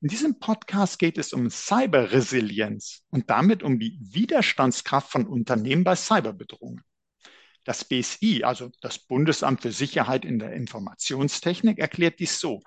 In 0.00 0.08
diesem 0.08 0.38
Podcast 0.38 0.98
geht 0.98 1.18
es 1.18 1.32
um 1.32 1.48
Cyberresilienz 1.50 3.02
und 3.10 3.30
damit 3.30 3.62
um 3.62 3.78
die 3.78 3.98
Widerstandskraft 4.00 5.10
von 5.10 5.26
Unternehmen 5.26 5.84
bei 5.84 5.96
Cyberbedrohungen. 5.96 6.84
Das 7.64 7.84
BSI, 7.84 8.44
also 8.44 8.70
das 8.82 8.98
Bundesamt 8.98 9.62
für 9.62 9.72
Sicherheit 9.72 10.24
in 10.24 10.38
der 10.38 10.52
Informationstechnik, 10.52 11.78
erklärt 11.78 12.20
dies 12.20 12.38
so. 12.38 12.60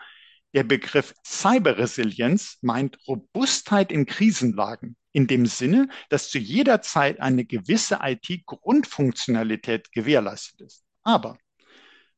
Der 0.54 0.64
Begriff 0.64 1.14
Cyberresilienz 1.24 2.58
meint 2.62 2.98
Robustheit 3.08 3.92
in 3.92 4.06
Krisenlagen 4.06 4.98
in 5.12 5.28
dem 5.28 5.46
Sinne, 5.46 5.90
dass 6.10 6.30
zu 6.30 6.40
jeder 6.40 6.82
Zeit 6.82 7.20
eine 7.20 7.46
gewisse 7.46 8.00
IT-Grundfunktionalität 8.02 9.92
gewährleistet 9.92 10.62
ist. 10.62 10.84
Aber 11.04 11.38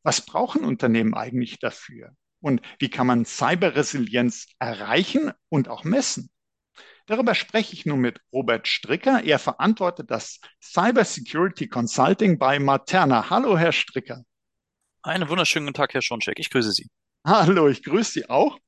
was 0.03 0.26
brauchen 0.26 0.63
Unternehmen 0.63 1.13
eigentlich 1.13 1.59
dafür? 1.59 2.15
Und 2.41 2.61
wie 2.79 2.89
kann 2.89 3.07
man 3.07 3.25
Cyberresilienz 3.25 4.48
erreichen 4.59 5.31
und 5.49 5.67
auch 5.67 5.84
messen? 5.84 6.31
Darüber 7.05 7.34
spreche 7.34 7.73
ich 7.73 7.85
nun 7.85 7.99
mit 7.99 8.21
Robert 8.31 8.67
Stricker. 8.67 9.23
Er 9.23 9.39
verantwortet 9.39 10.12
das 10.12 10.40
Cybersecurity 10.62 11.67
Consulting 11.67 12.37
bei 12.37 12.60
Materna. 12.60 13.29
Hallo, 13.29 13.57
Herr 13.57 13.71
Stricker. 13.71 14.23
Einen 15.01 15.27
wunderschönen 15.27 15.65
guten 15.65 15.76
Tag, 15.76 15.93
Herr 15.93 16.01
Schoncheck. 16.01 16.37
Ich 16.37 16.49
grüße 16.49 16.71
Sie. 16.71 16.87
Hallo, 17.26 17.67
ich 17.67 17.84
grüße 17.84 18.12
Sie 18.12 18.29
auch. 18.29 18.60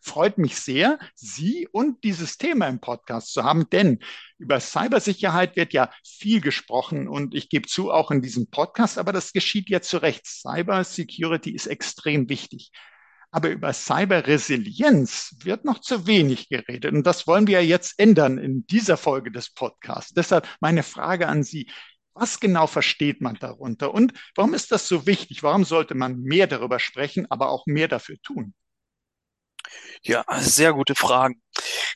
Freut 0.00 0.36
mich 0.36 0.56
sehr, 0.56 0.98
Sie 1.14 1.66
und 1.72 2.04
dieses 2.04 2.36
Thema 2.36 2.68
im 2.68 2.78
Podcast 2.78 3.32
zu 3.32 3.42
haben, 3.42 3.68
denn 3.70 4.00
über 4.36 4.60
Cybersicherheit 4.60 5.56
wird 5.56 5.72
ja 5.72 5.90
viel 6.04 6.42
gesprochen 6.42 7.08
und 7.08 7.34
ich 7.34 7.48
gebe 7.48 7.66
zu, 7.66 7.90
auch 7.90 8.10
in 8.10 8.20
diesem 8.20 8.50
Podcast, 8.50 8.98
aber 8.98 9.14
das 9.14 9.32
geschieht 9.32 9.70
ja 9.70 9.80
zu 9.80 9.96
Recht. 9.96 10.26
Cybersecurity 10.26 11.54
ist 11.54 11.66
extrem 11.66 12.28
wichtig. 12.28 12.70
Aber 13.34 13.48
über 13.50 13.72
Cyberresilienz 13.72 15.34
wird 15.40 15.64
noch 15.64 15.80
zu 15.80 16.06
wenig 16.06 16.48
geredet. 16.48 16.92
Und 16.92 17.04
das 17.04 17.26
wollen 17.26 17.48
wir 17.48 17.66
jetzt 17.66 17.98
ändern 17.98 18.38
in 18.38 18.64
dieser 18.68 18.96
Folge 18.96 19.32
des 19.32 19.50
Podcasts. 19.50 20.14
Deshalb 20.14 20.46
meine 20.60 20.84
Frage 20.84 21.26
an 21.26 21.42
Sie. 21.42 21.68
Was 22.12 22.38
genau 22.38 22.68
versteht 22.68 23.20
man 23.20 23.34
darunter? 23.34 23.92
Und 23.92 24.12
warum 24.36 24.54
ist 24.54 24.70
das 24.70 24.86
so 24.86 25.04
wichtig? 25.08 25.42
Warum 25.42 25.64
sollte 25.64 25.96
man 25.96 26.20
mehr 26.20 26.46
darüber 26.46 26.78
sprechen, 26.78 27.26
aber 27.28 27.48
auch 27.48 27.66
mehr 27.66 27.88
dafür 27.88 28.18
tun? 28.22 28.54
Ja, 30.04 30.24
sehr 30.38 30.72
gute 30.72 30.94
Fragen. 30.94 31.42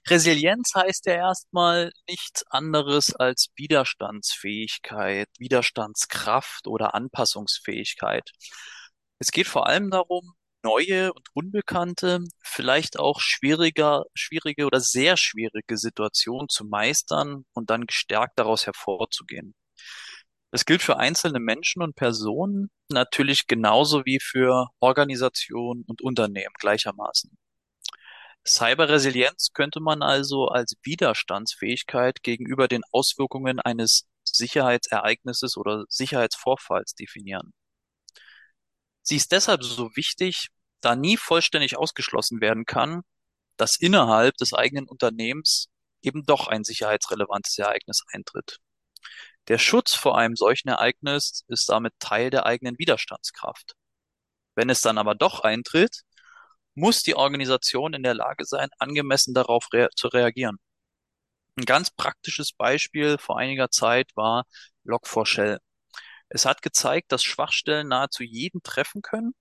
Resilienz 0.09 0.73
heißt 0.75 1.07
ja 1.07 1.15
erstmal 1.15 1.93
nichts 2.09 2.45
anderes 2.51 3.15
als 3.15 3.51
Widerstandsfähigkeit, 3.55 5.29
Widerstandskraft 5.39 6.67
oder 6.67 6.97
Anpassungsfähigkeit. 6.97 8.29
Es 9.21 9.31
geht 9.31 9.47
vor 9.47 9.69
allem 9.69 9.91
darum, 9.91 10.35
neue 10.63 11.13
und 11.13 11.29
unbekannte, 11.35 12.25
vielleicht 12.43 12.99
auch 12.99 13.21
schwieriger, 13.21 14.05
schwierige 14.15 14.67
oder 14.67 14.81
sehr 14.81 15.17
schwierige 15.17 15.77
Situationen 15.77 16.49
zu 16.49 16.65
meistern 16.65 17.45
und 17.55 17.71
dann 17.71 17.87
gestärkt 17.87 18.39
daraus 18.39 18.67
hervorzugehen. 18.67 19.55
Das 20.51 20.65
gilt 20.65 20.83
für 20.83 20.97
einzelne 20.99 21.41
Menschen 21.41 21.83
und 21.83 21.95
Personen 21.95 22.71
natürlich 22.89 23.47
genauso 23.47 24.05
wie 24.07 24.19
für 24.21 24.69
Organisationen 24.81 25.85
und 25.87 26.01
Unternehmen 26.03 26.55
gleichermaßen. 26.59 27.37
Cyberresilienz 28.47 29.51
könnte 29.53 29.81
man 29.81 30.03
also 30.03 30.47
als 30.49 30.75
Widerstandsfähigkeit 30.83 32.23
gegenüber 32.23 32.67
den 32.67 32.83
Auswirkungen 32.93 33.61
eines 33.61 34.07
Sicherheitsereignisses 34.25 35.57
oder 35.57 35.85
Sicherheitsvorfalls 35.89 36.95
definieren. 36.95 37.53
Sie 39.09 39.17
ist 39.17 39.33
deshalb 39.33 39.65
so 39.65 39.97
wichtig, 39.97 40.49
da 40.83 40.95
nie 40.95 41.17
vollständig 41.17 41.79
ausgeschlossen 41.79 42.43
werden 42.43 42.67
kann, 42.67 43.05
dass 43.57 43.77
innerhalb 43.77 44.37
des 44.37 44.53
eigenen 44.53 44.87
Unternehmens 44.87 45.71
eben 46.03 46.27
doch 46.27 46.47
ein 46.47 46.63
sicherheitsrelevantes 46.63 47.57
Ereignis 47.57 48.05
eintritt. 48.13 48.59
Der 49.49 49.57
Schutz 49.57 49.95
vor 49.95 50.19
einem 50.19 50.37
solchen 50.37 50.69
Ereignis 50.69 51.43
ist 51.49 51.71
damit 51.71 51.95
Teil 52.01 52.29
der 52.29 52.45
eigenen 52.45 52.79
Widerstandskraft. 52.79 53.73
Wenn 54.55 54.69
es 54.69 54.83
dann 54.83 54.99
aber 54.99 55.15
doch 55.15 55.41
eintritt, 55.41 56.03
muss 56.75 57.03
die 57.03 57.15
Organisation 57.15 57.95
in 57.95 58.03
der 58.03 58.13
Lage 58.13 58.45
sein, 58.45 58.69
angemessen 58.79 59.33
darauf 59.33 59.73
rea 59.73 59.89
zu 59.97 60.09
reagieren. 60.09 60.59
Ein 61.57 61.65
ganz 61.65 61.91
praktisches 61.91 62.53
Beispiel 62.53 63.17
vor 63.17 63.39
einiger 63.39 63.71
Zeit 63.71 64.11
war 64.17 64.45
Log4Shell. 64.85 65.61
Es 66.29 66.47
hat 66.47 66.63
gezeigt, 66.63 67.13
dass 67.13 67.23
Schwachstellen 67.25 67.89
nahezu 67.89 68.23
jeden 68.23 68.63
treffen 68.63 69.03
können 69.03 69.35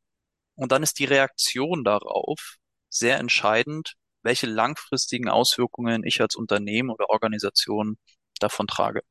und 0.56 0.72
dann 0.72 0.84
ist 0.84 1.00
die 1.00 1.06
Reaktion 1.06 1.84
darauf 1.84 2.58
sehr 2.90 3.20
entscheidend, 3.20 3.94
welche 4.24 4.48
langfristigen 4.48 5.30
Auswirkungen 5.30 6.04
ich 6.04 6.22
als 6.22 6.36
Unternehmen 6.36 6.90
oder 6.90 7.10
Organisation 7.10 7.98
davon 8.40 8.68
trage. 8.68 9.02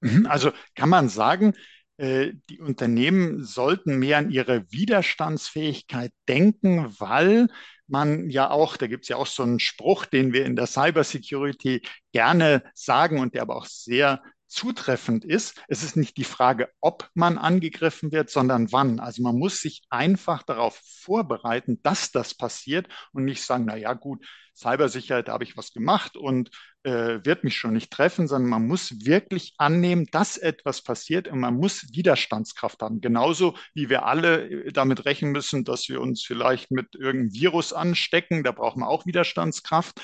Mhm, 0.00 0.26
also 0.26 0.52
kann 0.74 0.88
man 0.88 1.08
sagen, 1.08 1.54
äh, 1.96 2.32
die 2.50 2.60
Unternehmen 2.60 3.44
sollten 3.44 3.98
mehr 3.98 4.18
an 4.18 4.30
ihre 4.30 4.70
Widerstandsfähigkeit 4.70 6.12
denken, 6.28 6.94
weil 6.98 7.48
man 7.86 8.30
ja 8.30 8.50
auch, 8.50 8.76
da 8.76 8.86
gibt 8.86 9.04
es 9.04 9.08
ja 9.08 9.16
auch 9.16 9.26
so 9.26 9.42
einen 9.42 9.60
Spruch, 9.60 10.06
den 10.06 10.32
wir 10.32 10.44
in 10.46 10.56
der 10.56 10.66
Cybersecurity 10.66 11.82
gerne 12.12 12.62
sagen 12.74 13.20
und 13.20 13.34
der 13.34 13.42
aber 13.42 13.56
auch 13.56 13.66
sehr 13.66 14.22
zutreffend 14.54 15.24
ist. 15.24 15.60
Es 15.68 15.82
ist 15.82 15.96
nicht 15.96 16.16
die 16.16 16.24
Frage, 16.24 16.70
ob 16.80 17.10
man 17.14 17.38
angegriffen 17.38 18.12
wird, 18.12 18.30
sondern 18.30 18.72
wann. 18.72 19.00
Also 19.00 19.22
man 19.22 19.36
muss 19.36 19.58
sich 19.60 19.82
einfach 19.90 20.42
darauf 20.42 20.80
vorbereiten, 20.84 21.80
dass 21.82 22.12
das 22.12 22.34
passiert 22.34 22.88
und 23.12 23.24
nicht 23.24 23.42
sagen, 23.42 23.64
na 23.66 23.76
ja, 23.76 23.92
gut, 23.94 24.24
Cybersicherheit, 24.56 25.28
da 25.28 25.32
habe 25.32 25.44
ich 25.44 25.56
was 25.56 25.72
gemacht 25.72 26.16
und 26.16 26.50
äh, 26.84 27.18
wird 27.24 27.42
mich 27.42 27.56
schon 27.56 27.72
nicht 27.72 27.90
treffen, 27.90 28.28
sondern 28.28 28.50
man 28.50 28.66
muss 28.66 29.04
wirklich 29.04 29.54
annehmen, 29.58 30.06
dass 30.12 30.36
etwas 30.36 30.82
passiert 30.82 31.26
und 31.28 31.40
man 31.40 31.56
muss 31.56 31.92
Widerstandskraft 31.92 32.80
haben. 32.82 33.00
Genauso 33.00 33.56
wie 33.74 33.88
wir 33.88 34.06
alle 34.06 34.48
äh, 34.48 34.72
damit 34.72 35.04
rechnen 35.04 35.32
müssen, 35.32 35.64
dass 35.64 35.88
wir 35.88 36.00
uns 36.00 36.22
vielleicht 36.22 36.70
mit 36.70 36.94
irgendeinem 36.94 37.32
Virus 37.34 37.72
anstecken, 37.72 38.44
da 38.44 38.52
brauchen 38.52 38.80
wir 38.80 38.88
auch 38.88 39.06
Widerstandskraft. 39.06 40.00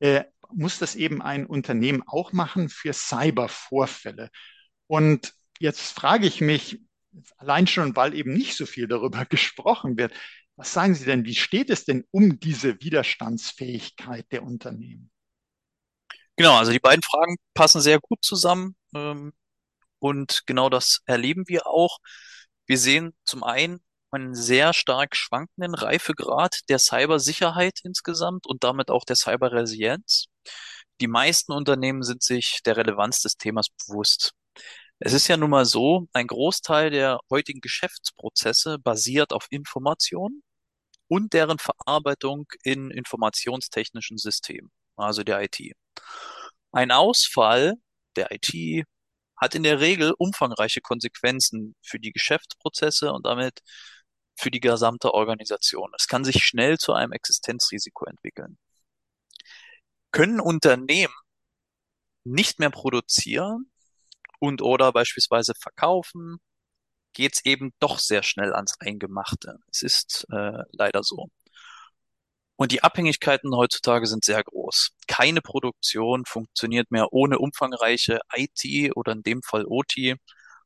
Äh, 0.00 0.24
muss 0.52 0.78
das 0.78 0.96
eben 0.96 1.22
ein 1.22 1.46
Unternehmen 1.46 2.02
auch 2.06 2.32
machen 2.32 2.68
für 2.68 2.92
Cybervorfälle. 2.92 4.30
Und 4.86 5.34
jetzt 5.58 5.92
frage 5.92 6.26
ich 6.26 6.40
mich, 6.40 6.80
allein 7.36 7.66
schon, 7.66 7.96
weil 7.96 8.14
eben 8.14 8.32
nicht 8.32 8.56
so 8.56 8.66
viel 8.66 8.88
darüber 8.88 9.24
gesprochen 9.26 9.98
wird, 9.98 10.12
was 10.56 10.72
sagen 10.72 10.94
Sie 10.94 11.04
denn, 11.04 11.24
wie 11.24 11.36
steht 11.36 11.70
es 11.70 11.84
denn 11.84 12.04
um 12.10 12.40
diese 12.40 12.80
Widerstandsfähigkeit 12.80 14.26
der 14.32 14.42
Unternehmen? 14.42 15.10
Genau, 16.34 16.56
also 16.56 16.72
die 16.72 16.80
beiden 16.80 17.02
Fragen 17.02 17.36
passen 17.54 17.80
sehr 17.80 18.00
gut 18.00 18.24
zusammen. 18.24 18.74
Ähm, 18.94 19.32
und 20.00 20.42
genau 20.46 20.68
das 20.68 21.00
erleben 21.06 21.44
wir 21.46 21.66
auch. 21.66 21.98
Wir 22.66 22.78
sehen 22.78 23.14
zum 23.24 23.44
einen 23.44 23.80
einen 24.10 24.34
sehr 24.34 24.72
stark 24.72 25.16
schwankenden 25.16 25.74
Reifegrad 25.74 26.60
der 26.68 26.78
Cybersicherheit 26.78 27.80
insgesamt 27.84 28.46
und 28.46 28.64
damit 28.64 28.90
auch 28.90 29.04
der 29.04 29.16
Cyberresilienz. 29.16 30.26
Die 31.00 31.08
meisten 31.08 31.52
Unternehmen 31.52 32.02
sind 32.02 32.22
sich 32.22 32.60
der 32.64 32.76
Relevanz 32.76 33.22
des 33.22 33.36
Themas 33.36 33.68
bewusst. 33.68 34.32
Es 35.00 35.12
ist 35.12 35.28
ja 35.28 35.36
nun 35.36 35.50
mal 35.50 35.64
so, 35.64 36.08
ein 36.12 36.26
Großteil 36.26 36.90
der 36.90 37.20
heutigen 37.30 37.60
Geschäftsprozesse 37.60 38.78
basiert 38.78 39.32
auf 39.32 39.46
Informationen 39.50 40.42
und 41.08 41.32
deren 41.34 41.58
Verarbeitung 41.58 42.46
in 42.64 42.90
informationstechnischen 42.90 44.18
Systemen, 44.18 44.70
also 44.96 45.22
der 45.22 45.42
IT. 45.42 45.72
Ein 46.72 46.90
Ausfall 46.90 47.74
der 48.16 48.32
IT 48.32 48.84
hat 49.36 49.54
in 49.54 49.62
der 49.62 49.80
Regel 49.80 50.14
umfangreiche 50.18 50.80
Konsequenzen 50.80 51.76
für 51.82 52.00
die 52.00 52.12
Geschäftsprozesse 52.12 53.12
und 53.12 53.24
damit 53.24 53.60
für 54.36 54.50
die 54.50 54.60
gesamte 54.60 55.14
Organisation. 55.14 55.92
Es 55.96 56.08
kann 56.08 56.24
sich 56.24 56.42
schnell 56.44 56.78
zu 56.78 56.92
einem 56.92 57.12
Existenzrisiko 57.12 58.06
entwickeln. 58.06 58.58
Können 60.10 60.40
Unternehmen 60.40 61.14
nicht 62.24 62.58
mehr 62.58 62.70
produzieren 62.70 63.70
und 64.40 64.62
oder 64.62 64.92
beispielsweise 64.92 65.54
verkaufen, 65.60 66.38
geht 67.12 67.34
es 67.34 67.44
eben 67.44 67.72
doch 67.80 67.98
sehr 67.98 68.22
schnell 68.22 68.54
ans 68.54 68.78
Eingemachte. 68.80 69.58
Es 69.70 69.82
ist 69.82 70.26
äh, 70.30 70.62
leider 70.72 71.02
so. 71.02 71.28
Und 72.56 72.72
die 72.72 72.82
Abhängigkeiten 72.82 73.54
heutzutage 73.54 74.06
sind 74.06 74.24
sehr 74.24 74.42
groß. 74.42 74.90
Keine 75.06 75.40
Produktion 75.40 76.24
funktioniert 76.26 76.90
mehr 76.90 77.12
ohne 77.12 77.38
umfangreiche 77.38 78.20
IT 78.34 78.96
oder 78.96 79.12
in 79.12 79.22
dem 79.22 79.42
Fall 79.42 79.64
OT. 79.64 80.16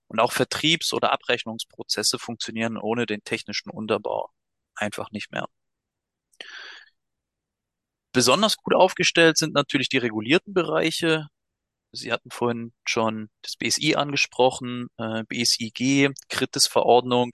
Und 0.08 0.20
auch 0.20 0.32
Vertriebs- 0.32 0.92
oder 0.94 1.12
Abrechnungsprozesse 1.12 2.18
funktionieren 2.18 2.78
ohne 2.78 3.06
den 3.06 3.22
technischen 3.24 3.70
Unterbau 3.70 4.30
einfach 4.74 5.10
nicht 5.10 5.32
mehr. 5.32 5.46
Besonders 8.12 8.56
gut 8.58 8.74
aufgestellt 8.74 9.38
sind 9.38 9.54
natürlich 9.54 9.88
die 9.88 9.98
regulierten 9.98 10.52
Bereiche. 10.54 11.26
Sie 11.92 12.12
hatten 12.12 12.30
vorhin 12.30 12.72
schon 12.86 13.30
das 13.42 13.56
BSI 13.56 13.96
angesprochen, 13.96 14.88
äh, 14.98 15.24
BSIG, 15.28 16.10
Kritis-Verordnung, 16.28 17.32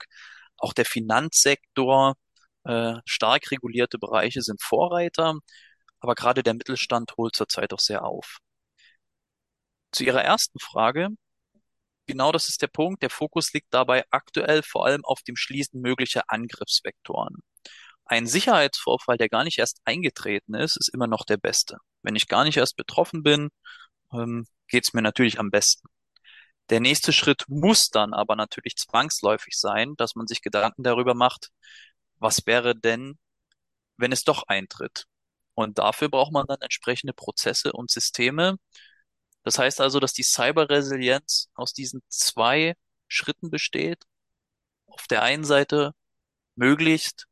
auch 0.57 0.73
der 0.73 0.85
Finanzsektor, 0.85 2.15
äh, 2.65 2.95
stark 3.05 3.51
regulierte 3.51 3.97
Bereiche 3.99 4.41
sind 4.41 4.61
Vorreiter, 4.61 5.35
aber 6.01 6.15
gerade 6.15 6.43
der 6.43 6.53
Mittelstand 6.55 7.13
holt 7.17 7.35
zurzeit 7.35 7.73
auch 7.73 7.79
sehr 7.79 8.03
auf. 8.05 8.39
Zu 9.91 10.03
Ihrer 10.03 10.23
ersten 10.23 10.59
Frage. 10.59 11.09
Genau 12.07 12.31
das 12.31 12.49
ist 12.49 12.61
der 12.61 12.67
Punkt. 12.67 13.03
Der 13.03 13.09
Fokus 13.09 13.53
liegt 13.53 13.73
dabei 13.73 14.03
aktuell 14.09 14.63
vor 14.63 14.85
allem 14.85 15.05
auf 15.05 15.21
dem 15.23 15.35
Schließen 15.35 15.81
möglicher 15.81 16.23
Angriffsvektoren. 16.27 17.37
Ein 18.09 18.25
Sicherheitsvorfall, 18.27 19.17
der 19.17 19.29
gar 19.29 19.43
nicht 19.43 19.59
erst 19.59 19.81
eingetreten 19.85 20.55
ist, 20.55 20.77
ist 20.77 20.89
immer 20.89 21.07
noch 21.07 21.25
der 21.25 21.37
beste. 21.37 21.77
Wenn 22.01 22.15
ich 22.15 22.27
gar 22.27 22.43
nicht 22.43 22.57
erst 22.57 22.75
betroffen 22.75 23.23
bin, 23.23 23.49
ähm, 24.13 24.47
geht 24.67 24.85
es 24.85 24.93
mir 24.93 25.03
natürlich 25.03 25.39
am 25.39 25.51
besten. 25.51 25.87
Der 26.69 26.79
nächste 26.79 27.13
Schritt 27.13 27.45
muss 27.47 27.89
dann 27.89 28.13
aber 28.13 28.35
natürlich 28.35 28.77
zwangsläufig 28.77 29.57
sein, 29.59 29.95
dass 29.97 30.15
man 30.15 30.27
sich 30.27 30.41
Gedanken 30.41 30.83
darüber 30.83 31.13
macht, 31.13 31.51
was 32.17 32.45
wäre 32.47 32.75
denn, 32.75 33.19
wenn 33.97 34.11
es 34.11 34.23
doch 34.23 34.43
eintritt? 34.47 35.05
Und 35.55 35.79
dafür 35.79 36.09
braucht 36.09 36.31
man 36.33 36.47
dann 36.47 36.61
entsprechende 36.61 37.13
Prozesse 37.13 37.73
und 37.73 37.91
Systeme. 37.91 38.57
Das 39.43 39.59
heißt 39.59 39.81
also, 39.81 39.99
dass 39.99 40.13
die 40.13 40.23
Cyberresilienz 40.23 41.49
aus 41.55 41.73
diesen 41.73 42.01
zwei 42.09 42.75
Schritten 43.07 43.51
besteht. 43.51 44.03
Auf 44.87 45.07
der 45.07 45.23
einen 45.23 45.45
Seite 45.45 45.93
möglichst 46.55 47.28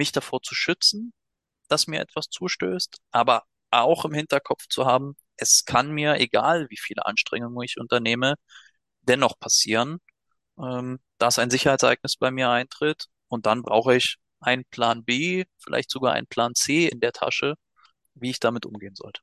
mich 0.00 0.12
davor 0.12 0.42
zu 0.42 0.54
schützen, 0.54 1.12
dass 1.68 1.86
mir 1.86 2.00
etwas 2.00 2.30
zustößt, 2.30 2.98
aber 3.12 3.44
auch 3.70 4.04
im 4.06 4.14
Hinterkopf 4.14 4.66
zu 4.68 4.86
haben, 4.86 5.14
es 5.36 5.64
kann 5.66 5.92
mir, 5.92 6.16
egal 6.20 6.68
wie 6.70 6.78
viele 6.78 7.06
Anstrengungen 7.06 7.62
ich 7.64 7.78
unternehme, 7.78 8.34
dennoch 9.02 9.38
passieren, 9.38 9.98
ähm, 10.58 11.00
dass 11.18 11.38
ein 11.38 11.50
Sicherheitsereignis 11.50 12.16
bei 12.16 12.30
mir 12.30 12.50
eintritt 12.50 13.06
und 13.28 13.46
dann 13.46 13.62
brauche 13.62 13.96
ich 13.96 14.16
einen 14.40 14.64
Plan 14.70 15.04
B, 15.04 15.44
vielleicht 15.58 15.90
sogar 15.90 16.14
einen 16.14 16.26
Plan 16.26 16.54
C 16.54 16.88
in 16.88 17.00
der 17.00 17.12
Tasche, 17.12 17.54
wie 18.14 18.30
ich 18.30 18.40
damit 18.40 18.66
umgehen 18.66 18.94
sollte. 18.96 19.20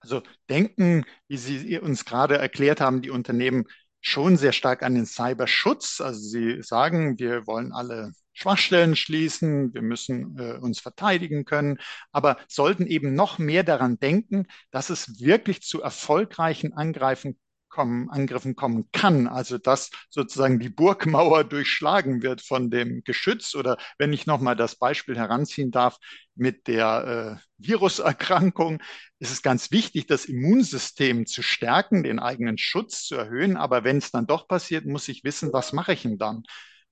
Also 0.00 0.22
denken, 0.50 1.04
wie 1.28 1.38
Sie 1.38 1.78
uns 1.80 2.04
gerade 2.04 2.36
erklärt 2.38 2.80
haben, 2.80 3.02
die 3.02 3.10
Unternehmen 3.10 3.64
schon 4.00 4.36
sehr 4.36 4.52
stark 4.52 4.82
an 4.82 4.94
den 4.94 5.06
Cyberschutz. 5.06 6.00
Also 6.00 6.20
Sie 6.20 6.62
sagen, 6.62 7.18
wir 7.18 7.46
wollen 7.46 7.72
alle 7.72 8.12
Schwachstellen 8.34 8.96
schließen, 8.96 9.72
wir 9.72 9.82
müssen 9.82 10.36
äh, 10.38 10.58
uns 10.58 10.80
verteidigen 10.80 11.44
können, 11.44 11.78
aber 12.12 12.36
sollten 12.48 12.86
eben 12.86 13.14
noch 13.14 13.38
mehr 13.38 13.62
daran 13.62 13.98
denken, 13.98 14.46
dass 14.70 14.90
es 14.90 15.20
wirklich 15.20 15.62
zu 15.62 15.80
erfolgreichen 15.82 16.72
Angreifen 16.74 17.38
kommen, 17.74 18.08
Angriffen 18.08 18.54
kommen 18.54 18.88
kann. 18.92 19.26
Also 19.26 19.58
dass 19.58 19.90
sozusagen 20.08 20.60
die 20.60 20.68
Burgmauer 20.68 21.42
durchschlagen 21.44 22.22
wird 22.22 22.40
von 22.40 22.70
dem 22.70 23.02
Geschütz 23.04 23.54
oder 23.54 23.76
wenn 23.98 24.12
ich 24.12 24.26
nochmal 24.26 24.54
das 24.54 24.76
Beispiel 24.76 25.16
heranziehen 25.16 25.72
darf 25.72 25.98
mit 26.36 26.68
der 26.68 27.40
äh, 27.40 27.44
Viruserkrankung, 27.58 28.80
ist 29.18 29.32
es 29.32 29.42
ganz 29.42 29.72
wichtig, 29.72 30.06
das 30.06 30.24
Immunsystem 30.24 31.26
zu 31.26 31.42
stärken, 31.42 32.04
den 32.04 32.20
eigenen 32.20 32.58
Schutz 32.58 33.04
zu 33.06 33.16
erhöhen. 33.16 33.56
Aber 33.56 33.82
wenn 33.82 33.98
es 33.98 34.12
dann 34.12 34.26
doch 34.26 34.46
passiert, 34.46 34.86
muss 34.86 35.08
ich 35.08 35.24
wissen, 35.24 35.52
was 35.52 35.72
mache 35.72 35.94
ich 35.94 36.02
denn 36.02 36.18
dann? 36.18 36.44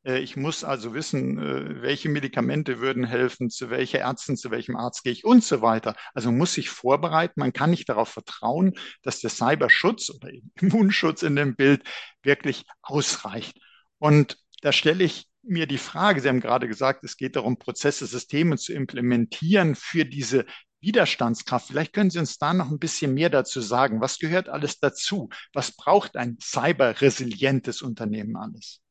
Äh, 0.05 0.19
ich 0.19 0.37
muss 0.37 0.65
also 0.65 0.95
wissen, 0.95 1.39
äh, 1.39 1.83
welche 1.83 2.09
Medikamente 2.09 2.81
würden 2.81 3.05
helfen, 3.05 3.51
zu 3.51 3.71
welcher 3.71 4.01
Ärztin, 4.01 4.37
zu 4.37 4.51
welchem 4.51 4.77
Arzt 4.77 5.05
gehe 5.05 5.13
ich 5.13 5.25
und 5.25 5.45
so 5.45 5.63
weiter. 5.63 5.97
Also 6.15 6.33
muss 6.33 6.59
ich 6.59 6.71
vorbereiten. 6.71 7.41
Man 7.41 7.53
kann 7.53 7.71
nicht 7.71 7.89
darauf 7.89 8.09
vertrauen, 8.09 8.75
dass 9.03 9.21
der 9.21 9.31
Cyberschutz 9.31 10.11
oder 10.11 10.31
Immunschutz 10.61 11.23
in 11.23 11.37
dem 11.37 11.57
Bild 11.57 11.83
wirklich 12.23 12.65
ausreicht. 12.83 13.59
Und 13.99 14.39
da 14.63 14.73
stelle 14.73 15.05
ich 15.05 15.29
mir 15.43 15.67
die 15.67 15.79
Frage, 15.79 16.21
Sie 16.21 16.29
haben 16.29 16.41
gerade 16.41 16.69
gesagt, 16.69 17.03
es 17.05 17.17
geht 17.17 17.35
darum, 17.37 17.59
Prozesse, 17.59 18.07
Systeme 18.07 18.57
zu 18.59 18.73
implementieren 18.73 19.75
für 19.75 20.05
diese 20.05 20.47
Widerstandskraft. 20.81 21.69
Vielleicht 21.69 21.93
können 21.93 22.11
Sie 22.11 22.19
uns 22.19 22.39
da 22.39 22.55
noch 22.55 22.71
ein 22.71 22.79
bisschen 22.79 23.15
mehr 23.15 23.31
dazu 23.31 23.61
sagen. 23.61 24.01
Was 24.01 24.19
gehört 24.19 24.49
alles 24.49 24.79
dazu? 24.79 25.31
Was 25.53 25.73
braucht 25.73 26.17
ein 26.17 26.39
cyberresilientes 26.41 27.83
Unternehmen 27.83 28.37
alles? 28.37 28.81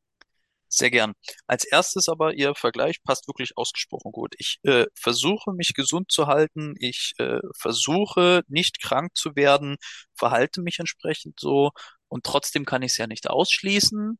Sehr 0.74 0.90
gern. 0.90 1.12
Als 1.46 1.64
erstes 1.64 2.08
aber, 2.08 2.32
Ihr 2.34 2.54
Vergleich 2.54 3.02
passt 3.04 3.28
wirklich 3.28 3.58
ausgesprochen 3.58 4.10
gut. 4.10 4.34
Ich 4.38 4.58
äh, 4.62 4.86
versuche, 4.94 5.52
mich 5.52 5.74
gesund 5.74 6.10
zu 6.10 6.28
halten. 6.28 6.74
Ich 6.78 7.12
äh, 7.18 7.40
versuche, 7.54 8.42
nicht 8.48 8.80
krank 8.80 9.10
zu 9.14 9.36
werden, 9.36 9.76
verhalte 10.14 10.62
mich 10.62 10.78
entsprechend 10.78 11.38
so. 11.38 11.72
Und 12.08 12.24
trotzdem 12.24 12.64
kann 12.64 12.80
ich 12.82 12.92
es 12.92 12.98
ja 12.98 13.06
nicht 13.06 13.28
ausschließen. 13.28 14.18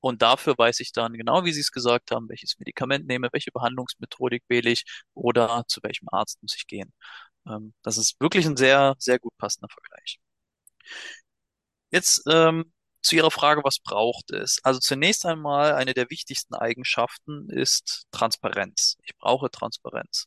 Und 0.00 0.22
dafür 0.22 0.54
weiß 0.56 0.80
ich 0.80 0.92
dann, 0.92 1.14
genau 1.14 1.44
wie 1.44 1.52
Sie 1.52 1.60
es 1.60 1.72
gesagt 1.72 2.10
haben, 2.12 2.28
welches 2.28 2.58
Medikament 2.58 3.06
nehme, 3.06 3.28
welche 3.32 3.50
Behandlungsmethodik 3.52 4.44
wähle 4.48 4.70
ich 4.70 4.84
oder 5.14 5.64
zu 5.68 5.80
welchem 5.82 6.08
Arzt 6.10 6.40
muss 6.42 6.54
ich 6.56 6.66
gehen. 6.68 6.92
Ähm, 7.48 7.74
das 7.82 7.98
ist 7.98 8.20
wirklich 8.20 8.46
ein 8.46 8.56
sehr, 8.56 8.96
sehr 8.98 9.18
gut 9.20 9.36
passender 9.38 9.68
Vergleich. 9.70 10.20
Jetzt 11.90 12.22
ähm, 12.30 12.72
zu 13.02 13.16
Ihrer 13.16 13.30
Frage, 13.30 13.62
was 13.64 13.78
braucht 13.78 14.30
es? 14.32 14.60
Also 14.64 14.80
zunächst 14.80 15.24
einmal 15.26 15.74
eine 15.74 15.94
der 15.94 16.10
wichtigsten 16.10 16.54
Eigenschaften 16.54 17.48
ist 17.50 18.04
Transparenz. 18.10 18.96
Ich 19.04 19.16
brauche 19.16 19.50
Transparenz. 19.50 20.26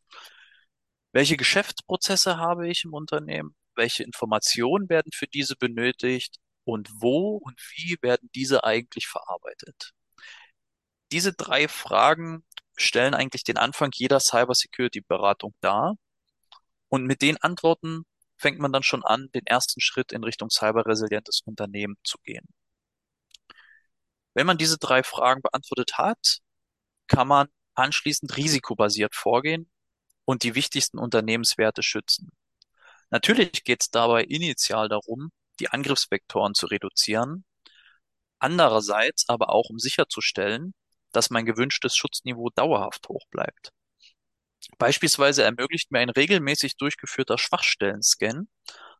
Welche 1.13 1.37
Geschäftsprozesse 1.37 2.37
habe 2.37 2.69
ich 2.69 2.85
im 2.85 2.93
Unternehmen? 2.93 3.55
Welche 3.75 4.03
Informationen 4.03 4.89
werden 4.89 5.11
für 5.13 5.27
diese 5.27 5.55
benötigt? 5.55 6.37
Und 6.63 6.89
wo 6.93 7.37
und 7.37 7.59
wie 7.75 7.97
werden 8.01 8.29
diese 8.35 8.63
eigentlich 8.63 9.07
verarbeitet? 9.07 9.93
Diese 11.11 11.33
drei 11.33 11.67
Fragen 11.67 12.45
stellen 12.77 13.13
eigentlich 13.13 13.43
den 13.43 13.57
Anfang 13.57 13.91
jeder 13.93 14.19
Cybersecurity-Beratung 14.19 15.53
dar. 15.61 15.95
Und 16.89 17.05
mit 17.05 17.21
den 17.21 17.37
Antworten 17.37 18.05
fängt 18.37 18.59
man 18.59 18.73
dann 18.73 18.83
schon 18.83 19.03
an, 19.03 19.29
den 19.33 19.45
ersten 19.45 19.81
Schritt 19.81 20.11
in 20.11 20.23
Richtung 20.23 20.49
cyberresilientes 20.49 21.41
Unternehmen 21.45 21.97
zu 22.03 22.17
gehen. 22.23 22.47
Wenn 24.33 24.47
man 24.47 24.57
diese 24.57 24.77
drei 24.77 25.03
Fragen 25.03 25.41
beantwortet 25.41 25.97
hat, 25.97 26.39
kann 27.07 27.27
man 27.27 27.47
anschließend 27.75 28.37
risikobasiert 28.37 29.15
vorgehen 29.15 29.69
und 30.25 30.43
die 30.43 30.55
wichtigsten 30.55 30.97
Unternehmenswerte 30.99 31.83
schützen. 31.83 32.31
Natürlich 33.09 33.63
geht 33.63 33.81
es 33.81 33.89
dabei 33.89 34.23
initial 34.23 34.87
darum, 34.87 35.31
die 35.59 35.69
Angriffsvektoren 35.69 36.53
zu 36.53 36.67
reduzieren, 36.67 37.43
andererseits 38.39 39.27
aber 39.27 39.49
auch 39.49 39.69
um 39.69 39.79
sicherzustellen, 39.79 40.73
dass 41.11 41.29
mein 41.29 41.45
gewünschtes 41.45 41.95
Schutzniveau 41.95 42.49
dauerhaft 42.55 43.09
hoch 43.09 43.25
bleibt. 43.29 43.71
Beispielsweise 44.77 45.43
ermöglicht 45.43 45.91
mir 45.91 45.99
ein 45.99 46.09
regelmäßig 46.09 46.77
durchgeführter 46.77 47.37
Schwachstellen-Scan 47.37 48.47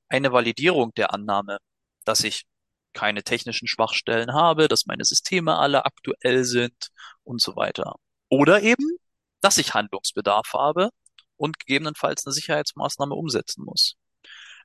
eine 0.10 0.32
Validierung 0.34 0.94
der 0.96 1.14
Annahme, 1.14 1.60
dass 2.04 2.24
ich 2.24 2.44
keine 2.94 3.24
technischen 3.24 3.68
Schwachstellen 3.68 4.34
habe, 4.34 4.68
dass 4.68 4.86
meine 4.86 5.06
Systeme 5.06 5.58
alle 5.58 5.86
aktuell 5.86 6.44
sind 6.44 6.90
und 7.24 7.42
so 7.42 7.56
weiter. 7.56 7.96
Oder 8.30 8.62
eben, 8.62 8.98
dass 9.42 9.58
ich 9.58 9.74
Handlungsbedarf 9.74 10.54
habe 10.54 10.90
und 11.38 11.60
gegebenenfalls 11.60 12.26
eine 12.26 12.34
Sicherheitsmaßnahme 12.34 13.16
umsetzen 13.16 13.64
muss. 13.66 13.96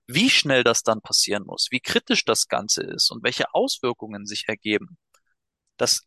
Wie 0.06 0.30
schnell 0.30 0.62
das 0.62 0.82
dann 0.82 1.00
passieren 1.00 1.44
muss, 1.44 1.68
wie 1.70 1.80
kritisch 1.80 2.24
das 2.24 2.46
Ganze 2.46 2.82
ist 2.82 3.10
und 3.10 3.24
welche 3.24 3.52
Auswirkungen 3.54 4.26
sich 4.26 4.44
ergeben, 4.46 4.98
das 5.76 6.02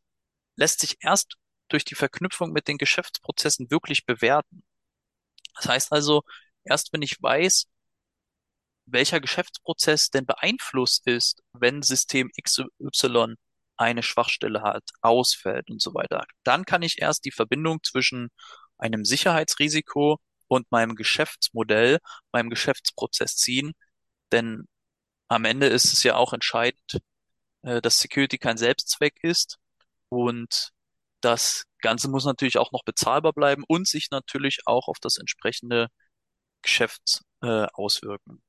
lässt 0.55 0.79
sich 0.79 0.97
erst 1.01 1.35
durch 1.69 1.85
die 1.85 1.95
Verknüpfung 1.95 2.51
mit 2.51 2.67
den 2.67 2.77
Geschäftsprozessen 2.77 3.69
wirklich 3.71 4.05
bewerten. 4.05 4.63
Das 5.55 5.67
heißt 5.67 5.91
also, 5.91 6.23
erst 6.63 6.93
wenn 6.93 7.01
ich 7.01 7.21
weiß, 7.21 7.65
welcher 8.91 9.19
Geschäftsprozess 9.21 10.09
denn 10.09 10.25
beeinflusst 10.25 11.07
ist, 11.07 11.41
wenn 11.53 11.81
System 11.81 12.29
XY 12.41 13.35
eine 13.77 14.03
Schwachstelle 14.03 14.61
hat, 14.61 14.83
ausfällt 15.01 15.69
und 15.69 15.81
so 15.81 15.93
weiter. 15.93 16.25
Dann 16.43 16.65
kann 16.65 16.81
ich 16.81 17.01
erst 17.01 17.25
die 17.25 17.31
Verbindung 17.31 17.81
zwischen 17.83 18.29
einem 18.77 19.05
Sicherheitsrisiko 19.05 20.19
und 20.47 20.71
meinem 20.71 20.95
Geschäftsmodell, 20.95 21.99
meinem 22.31 22.49
Geschäftsprozess 22.49 23.37
ziehen. 23.37 23.73
Denn 24.31 24.67
am 25.29 25.45
Ende 25.45 25.67
ist 25.67 25.93
es 25.93 26.03
ja 26.03 26.15
auch 26.15 26.33
entscheidend, 26.33 26.99
äh, 27.63 27.81
dass 27.81 27.99
Security 27.99 28.37
kein 28.37 28.57
Selbstzweck 28.57 29.15
ist 29.23 29.57
und 30.09 30.71
Das 31.21 31.65
Ganze 31.81 32.09
muss 32.09 32.25
natürlich 32.25 32.57
auch 32.57 32.71
noch 32.71 32.83
bezahlbar 32.85 33.33
bleiben 33.33 33.63
und 33.67 33.87
sich 33.87 34.09
natürlich 34.11 34.67
auch 34.67 34.87
auf 34.87 34.99
das 34.99 35.17
entsprechende 35.17 35.89
Geschäft 36.61 37.23
äh, 37.41 37.67
auswirken. 37.73 38.41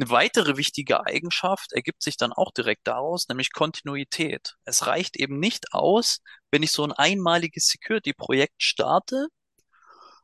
Eine 0.00 0.10
weitere 0.10 0.56
wichtige 0.56 1.04
Eigenschaft 1.06 1.72
ergibt 1.72 2.02
sich 2.02 2.16
dann 2.16 2.32
auch 2.32 2.52
direkt 2.52 2.86
daraus, 2.86 3.28
nämlich 3.28 3.52
Kontinuität. 3.52 4.54
Es 4.64 4.86
reicht 4.86 5.16
eben 5.16 5.40
nicht 5.40 5.72
aus, 5.72 6.20
wenn 6.52 6.62
ich 6.62 6.70
so 6.72 6.84
ein 6.84 6.92
einmaliges 6.92 7.66
Security-Projekt 7.66 8.62
starte, 8.62 9.26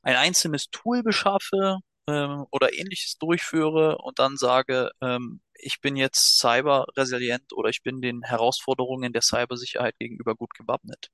ein 0.02 0.16
einzelnes 0.16 0.66
Tool 0.70 1.02
beschaffe 1.02 1.78
ähm, 2.08 2.46
oder 2.50 2.72
ähnliches 2.74 3.16
durchführe 3.18 3.98
und 3.98 4.18
dann 4.18 4.36
sage, 4.36 4.90
ähm, 5.00 5.40
ich 5.54 5.80
bin 5.80 5.96
jetzt 5.96 6.38
cyber-resilient 6.38 7.52
oder 7.54 7.70
ich 7.70 7.82
bin 7.82 8.00
den 8.02 8.22
Herausforderungen 8.22 9.12
der 9.12 9.22
Cybersicherheit 9.22 9.98
gegenüber 9.98 10.34
gut 10.36 10.54
gewappnet. 10.54 11.08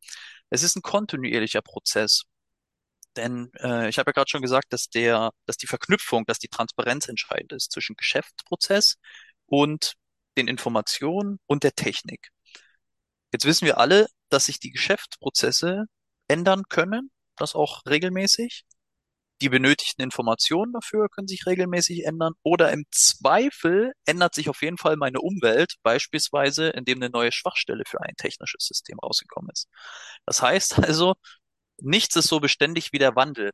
Es 0.51 0.63
ist 0.63 0.77
ein 0.77 0.83
kontinuierlicher 0.83 1.63
Prozess. 1.63 2.25
Denn 3.21 3.51
äh, 3.61 3.89
ich 3.89 3.99
habe 3.99 4.09
ja 4.11 4.13
gerade 4.13 4.31
schon 4.31 4.41
gesagt, 4.41 4.73
dass 4.73 4.89
der, 4.89 5.31
dass 5.47 5.57
die 5.59 5.67
Verknüpfung, 5.67 6.25
dass 6.27 6.39
die 6.39 6.49
Transparenz 6.49 7.07
entscheidend 7.09 7.53
ist 7.53 7.71
zwischen 7.73 7.97
Geschäftsprozess 7.97 8.97
und 9.47 9.95
den 10.39 10.49
Informationen 10.49 11.39
und 11.47 11.63
der 11.65 11.75
Technik. 11.75 12.31
Jetzt 13.33 13.45
wissen 13.45 13.67
wir 13.67 13.79
alle, 13.79 14.07
dass 14.31 14.47
sich 14.47 14.59
die 14.59 14.71
Geschäftsprozesse 14.71 15.85
ändern 16.29 16.63
können, 16.69 17.11
das 17.37 17.55
auch 17.55 17.83
regelmäßig. 17.87 18.65
Die 19.43 19.49
benötigten 19.49 20.03
Informationen 20.03 20.73
dafür 20.73 21.09
können 21.09 21.29
sich 21.29 21.47
regelmäßig 21.47 22.05
ändern 22.05 22.35
oder 22.43 22.73
im 22.73 22.85
Zweifel 22.91 23.93
ändert 24.07 24.35
sich 24.35 24.49
auf 24.49 24.63
jeden 24.63 24.79
Fall 24.79 24.97
meine 24.97 25.21
Umwelt, 25.21 25.75
beispielsweise 25.83 26.69
indem 26.71 26.99
eine 27.03 27.11
neue 27.11 27.33
Schwachstelle 27.33 27.85
für 27.87 28.01
ein 28.03 28.15
technisches 28.17 28.67
System 28.67 28.99
rausgekommen 28.99 29.51
ist. 29.51 29.69
Das 30.27 30.43
heißt 30.43 30.79
also, 30.81 31.15
nichts 31.83 32.17
ist 32.17 32.29
so 32.29 32.41
beständig 32.41 32.93
wie 32.93 32.99
der 32.99 33.17
Wandel. 33.17 33.51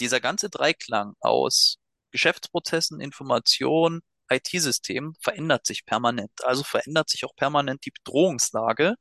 Dieser 0.00 0.20
ganze 0.20 0.50
Dreiklang 0.50 1.14
aus 1.20 1.78
Geschäftsprozessen, 2.12 3.00
Information, 3.00 4.02
IT-System 4.30 5.14
verändert 5.20 5.66
sich 5.66 5.84
permanent. 5.86 6.32
Also 6.44 6.64
verändert 6.64 7.10
sich 7.10 7.24
auch 7.24 7.34
permanent 7.36 7.84
die 7.86 7.90
Bedrohungslage, 7.90 8.94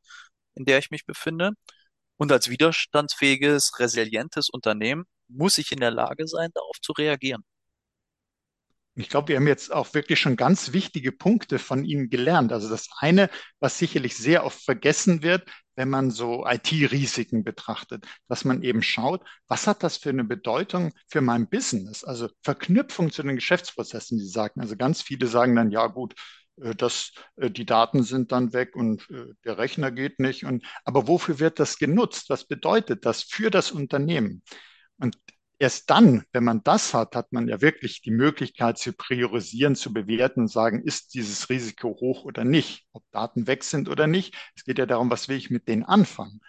in 0.55 0.65
der 0.65 0.79
ich 0.79 0.91
mich 0.91 1.05
befinde. 1.05 1.51
Und 2.17 2.31
als 2.31 2.49
widerstandsfähiges, 2.49 3.79
resilientes 3.79 4.49
Unternehmen 4.49 5.05
muss 5.27 5.57
ich 5.57 5.71
in 5.71 5.79
der 5.79 5.91
Lage 5.91 6.27
sein, 6.27 6.51
darauf 6.53 6.79
zu 6.81 6.93
reagieren. 6.93 7.43
Ich 8.95 9.09
glaube, 9.09 9.29
wir 9.29 9.37
haben 9.37 9.47
jetzt 9.47 9.71
auch 9.71 9.93
wirklich 9.93 10.19
schon 10.19 10.35
ganz 10.35 10.73
wichtige 10.73 11.11
Punkte 11.11 11.59
von 11.59 11.85
Ihnen 11.85 12.09
gelernt. 12.09 12.51
Also 12.51 12.69
das 12.69 12.89
eine, 12.99 13.29
was 13.59 13.77
sicherlich 13.77 14.17
sehr 14.17 14.45
oft 14.45 14.63
vergessen 14.63 15.23
wird, 15.23 15.49
wenn 15.75 15.89
man 15.89 16.11
so 16.11 16.45
IT-Risiken 16.45 17.43
betrachtet, 17.43 18.05
dass 18.27 18.43
man 18.43 18.61
eben 18.63 18.83
schaut, 18.83 19.25
was 19.47 19.65
hat 19.65 19.83
das 19.83 19.97
für 19.97 20.09
eine 20.09 20.25
Bedeutung 20.25 20.93
für 21.07 21.21
mein 21.21 21.49
Business? 21.49 22.03
Also 22.03 22.29
Verknüpfung 22.43 23.11
zu 23.11 23.23
den 23.23 23.35
Geschäftsprozessen, 23.35 24.17
die 24.17 24.27
sagen. 24.27 24.59
Also 24.59 24.75
ganz 24.75 25.01
viele 25.01 25.27
sagen 25.27 25.55
dann, 25.55 25.71
ja 25.71 25.87
gut, 25.87 26.13
äh, 26.61 26.75
dass 26.75 27.13
äh, 27.37 27.49
die 27.49 27.65
Daten 27.65 28.03
sind 28.03 28.31
dann 28.31 28.53
weg 28.53 28.75
und 28.75 29.09
äh, 29.09 29.33
der 29.45 29.57
Rechner 29.57 29.91
geht 29.91 30.19
nicht. 30.19 30.43
Und, 30.45 30.65
aber 30.83 31.07
wofür 31.07 31.39
wird 31.39 31.59
das 31.59 31.77
genutzt? 31.77 32.29
Was 32.29 32.45
bedeutet 32.45 33.05
das 33.05 33.23
für 33.23 33.49
das 33.49 33.71
Unternehmen? 33.71 34.43
Und 34.97 35.17
erst 35.61 35.91
dann, 35.91 36.23
wenn 36.33 36.43
man 36.43 36.63
das 36.63 36.95
hat, 36.95 37.15
hat 37.15 37.31
man 37.31 37.47
ja 37.47 37.61
wirklich 37.61 38.01
die 38.01 38.09
Möglichkeit 38.09 38.79
zu 38.79 38.93
priorisieren, 38.93 39.75
zu 39.75 39.93
bewerten 39.93 40.41
und 40.41 40.47
sagen, 40.47 40.81
ist 40.83 41.13
dieses 41.13 41.49
Risiko 41.49 41.89
hoch 41.89 42.25
oder 42.25 42.43
nicht, 42.43 42.87
ob 42.93 43.03
Daten 43.11 43.45
weg 43.45 43.63
sind 43.63 43.87
oder 43.87 44.07
nicht. 44.07 44.35
Es 44.55 44.63
geht 44.63 44.79
ja 44.79 44.87
darum, 44.87 45.11
was 45.11 45.29
will 45.29 45.37
ich 45.37 45.51
mit 45.51 45.67
denen 45.67 45.83
anfangen. 45.83 46.41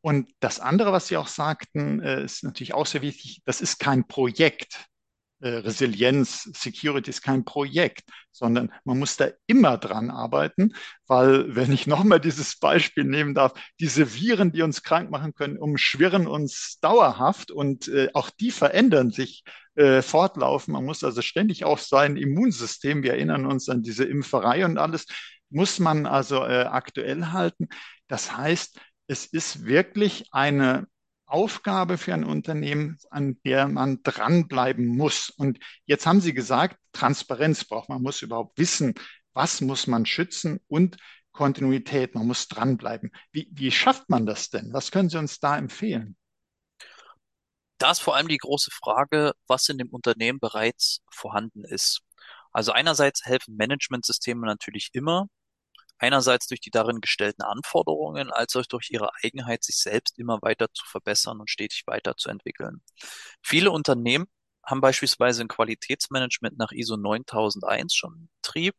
Und 0.00 0.32
das 0.40 0.58
andere, 0.58 0.90
was 0.90 1.08
Sie 1.08 1.18
auch 1.18 1.26
sagten, 1.26 2.00
ist 2.00 2.44
natürlich 2.44 2.72
auch 2.72 2.86
sehr 2.86 3.02
wichtig, 3.02 3.42
das 3.44 3.60
ist 3.60 3.78
kein 3.78 4.06
Projekt 4.06 4.74
äh, 4.74 4.95
Resilienz, 5.40 6.44
Security 6.54 7.10
ist 7.10 7.22
kein 7.22 7.44
Projekt, 7.44 8.08
sondern 8.32 8.72
man 8.84 8.98
muss 8.98 9.16
da 9.16 9.28
immer 9.46 9.76
dran 9.76 10.10
arbeiten, 10.10 10.74
weil, 11.06 11.54
wenn 11.54 11.72
ich 11.72 11.86
nochmal 11.86 12.20
dieses 12.20 12.58
Beispiel 12.58 13.04
nehmen 13.04 13.34
darf, 13.34 13.52
diese 13.78 14.14
Viren, 14.14 14.52
die 14.52 14.62
uns 14.62 14.82
krank 14.82 15.10
machen 15.10 15.34
können, 15.34 15.58
umschwirren 15.58 16.26
uns 16.26 16.78
dauerhaft 16.80 17.50
und 17.50 17.88
äh, 17.88 18.08
auch 18.14 18.30
die 18.30 18.50
verändern 18.50 19.10
sich 19.10 19.44
äh, 19.74 20.00
fortlaufen. 20.00 20.72
Man 20.72 20.84
muss 20.84 21.04
also 21.04 21.20
ständig 21.20 21.64
auf 21.64 21.82
sein 21.82 22.16
Immunsystem, 22.16 23.02
wir 23.02 23.12
erinnern 23.12 23.46
uns 23.46 23.68
an 23.68 23.82
diese 23.82 24.04
Impferei 24.04 24.64
und 24.64 24.78
alles, 24.78 25.06
muss 25.50 25.78
man 25.78 26.06
also 26.06 26.44
äh, 26.44 26.64
aktuell 26.64 27.26
halten. 27.26 27.68
Das 28.08 28.36
heißt, 28.36 28.80
es 29.06 29.26
ist 29.26 29.64
wirklich 29.64 30.28
eine 30.32 30.86
Aufgabe 31.26 31.98
für 31.98 32.14
ein 32.14 32.24
Unternehmen, 32.24 32.98
an 33.10 33.38
der 33.44 33.68
man 33.68 34.02
dranbleiben 34.02 34.86
muss. 34.86 35.30
Und 35.30 35.58
jetzt 35.84 36.06
haben 36.06 36.20
Sie 36.20 36.32
gesagt, 36.32 36.78
Transparenz 36.92 37.64
braucht 37.64 37.88
man, 37.88 38.02
muss 38.02 38.22
überhaupt 38.22 38.58
wissen, 38.58 38.94
was 39.34 39.60
muss 39.60 39.86
man 39.86 40.06
schützen 40.06 40.60
und 40.68 40.96
Kontinuität, 41.32 42.14
man 42.14 42.26
muss 42.26 42.48
dranbleiben. 42.48 43.12
Wie, 43.30 43.48
wie 43.52 43.70
schafft 43.70 44.08
man 44.08 44.24
das 44.24 44.48
denn? 44.48 44.72
Was 44.72 44.90
können 44.90 45.10
Sie 45.10 45.18
uns 45.18 45.38
da 45.38 45.58
empfehlen? 45.58 46.16
Da 47.78 47.90
ist 47.90 48.00
vor 48.00 48.16
allem 48.16 48.28
die 48.28 48.38
große 48.38 48.70
Frage, 48.70 49.34
was 49.46 49.68
in 49.68 49.76
dem 49.76 49.90
Unternehmen 49.90 50.40
bereits 50.40 51.02
vorhanden 51.10 51.64
ist. 51.64 52.00
Also 52.52 52.72
einerseits 52.72 53.26
helfen 53.26 53.56
Managementsysteme 53.56 54.46
natürlich 54.46 54.88
immer, 54.94 55.28
einerseits 55.98 56.46
durch 56.46 56.60
die 56.60 56.70
darin 56.70 57.00
gestellten 57.00 57.42
Anforderungen, 57.42 58.30
als 58.30 58.54
auch 58.56 58.66
durch 58.66 58.90
ihre 58.90 59.10
Eigenheit, 59.22 59.64
sich 59.64 59.76
selbst 59.76 60.18
immer 60.18 60.38
weiter 60.42 60.72
zu 60.72 60.84
verbessern 60.86 61.40
und 61.40 61.50
stetig 61.50 61.84
weiterzuentwickeln. 61.86 62.82
Viele 63.42 63.70
Unternehmen 63.70 64.26
haben 64.64 64.80
beispielsweise 64.80 65.42
ein 65.42 65.48
Qualitätsmanagement 65.48 66.58
nach 66.58 66.72
ISO 66.72 66.96
9001 66.96 67.94
schon 67.94 68.14
in 68.14 68.28
Betrieb. 68.42 68.74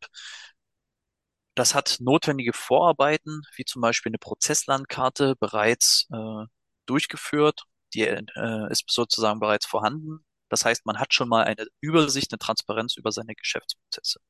Das 1.54 1.74
hat 1.74 1.96
notwendige 2.00 2.52
Vorarbeiten, 2.52 3.42
wie 3.56 3.64
zum 3.64 3.82
Beispiel 3.82 4.10
eine 4.10 4.18
Prozesslandkarte 4.18 5.34
bereits 5.40 6.06
äh, 6.12 6.46
durchgeführt. 6.86 7.62
Die 7.94 8.02
äh, 8.02 8.22
ist 8.70 8.84
sozusagen 8.88 9.40
bereits 9.40 9.66
vorhanden. 9.66 10.24
Das 10.48 10.64
heißt, 10.64 10.86
man 10.86 10.98
hat 10.98 11.14
schon 11.14 11.28
mal 11.28 11.44
eine 11.44 11.66
Übersicht, 11.80 12.32
eine 12.32 12.38
Transparenz 12.38 12.96
über 12.96 13.12
seine 13.12 13.34
Geschäftsprozesse. 13.34 14.20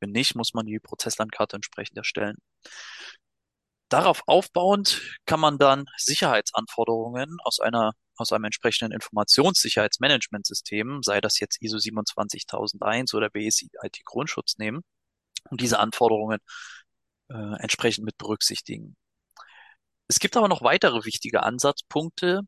Wenn 0.00 0.12
nicht, 0.12 0.34
muss 0.34 0.54
man 0.54 0.66
die 0.66 0.78
Prozesslandkarte 0.78 1.56
entsprechend 1.56 1.98
erstellen. 1.98 2.36
Darauf 3.88 4.22
aufbauend 4.26 5.00
kann 5.26 5.40
man 5.40 5.58
dann 5.58 5.86
Sicherheitsanforderungen 5.96 7.38
aus 7.44 7.60
einer 7.60 7.92
aus 8.18 8.32
einem 8.32 8.44
entsprechenden 8.44 8.92
Informationssicherheitsmanagementsystem, 8.92 11.02
sei 11.02 11.20
das 11.20 11.38
jetzt 11.38 11.60
ISO 11.62 11.78
27001 11.78 13.12
oder 13.14 13.28
BSI 13.30 13.68
IT 13.82 14.04
Grundschutz 14.04 14.58
nehmen 14.58 14.82
und 15.50 15.60
diese 15.60 15.78
Anforderungen 15.78 16.40
äh, 17.28 17.60
entsprechend 17.60 18.04
mit 18.04 18.18
berücksichtigen. 18.18 18.96
Es 20.08 20.20
gibt 20.20 20.36
aber 20.36 20.48
noch 20.48 20.62
weitere 20.62 21.04
wichtige 21.04 21.42
Ansatzpunkte, 21.42 22.42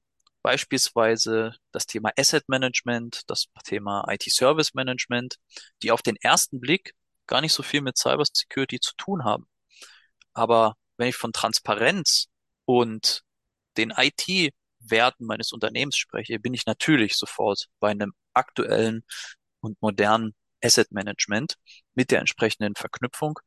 beispielsweise 0.48 1.54
das 1.72 1.84
Thema 1.84 2.10
Asset 2.16 2.48
Management, 2.48 3.20
das 3.26 3.48
Thema 3.64 4.06
IT 4.08 4.22
Service 4.30 4.72
Management, 4.72 5.36
die 5.82 5.90
auf 5.90 6.00
den 6.00 6.16
ersten 6.16 6.58
Blick 6.58 6.94
gar 7.26 7.42
nicht 7.42 7.52
so 7.52 7.62
viel 7.62 7.82
mit 7.82 7.98
Cyber 7.98 8.24
Security 8.24 8.80
zu 8.80 8.94
tun 8.96 9.24
haben. 9.24 9.46
Aber 10.32 10.76
wenn 10.96 11.08
ich 11.08 11.16
von 11.16 11.34
Transparenz 11.34 12.28
und 12.64 13.24
den 13.76 13.92
IT-Werten 13.94 15.26
meines 15.26 15.52
Unternehmens 15.52 15.98
spreche, 15.98 16.38
bin 16.38 16.54
ich 16.54 16.64
natürlich 16.64 17.16
sofort 17.16 17.66
bei 17.78 17.90
einem 17.90 18.14
aktuellen 18.32 19.04
und 19.60 19.76
modernen 19.82 20.34
Asset 20.64 20.90
Management 20.92 21.56
mit 21.94 22.10
der 22.10 22.20
entsprechenden 22.20 22.74
Verknüpfung 22.74 23.38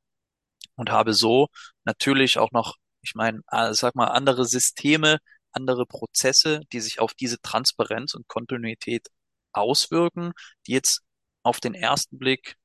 und 0.75 0.91
habe 0.91 1.15
so 1.15 1.47
natürlich 1.83 2.37
auch 2.37 2.51
noch, 2.51 2.75
ich 3.01 3.15
meine, 3.15 3.41
äh, 3.49 3.73
sag 3.73 3.95
mal, 3.95 4.09
andere 4.09 4.45
Systeme, 4.45 5.17
andere 5.51 5.85
Prozesse, 5.85 6.61
die 6.71 6.79
sich 6.79 6.99
auf 6.99 7.13
diese 7.13 7.39
Transparenz 7.41 8.13
und 8.13 8.27
Kontinuität 8.27 9.07
auswirken, 9.53 10.33
die 10.67 10.73
jetzt 10.73 11.01
auf 11.43 11.59
den 11.59 11.73
ersten 11.73 12.17
Blick 12.17 12.55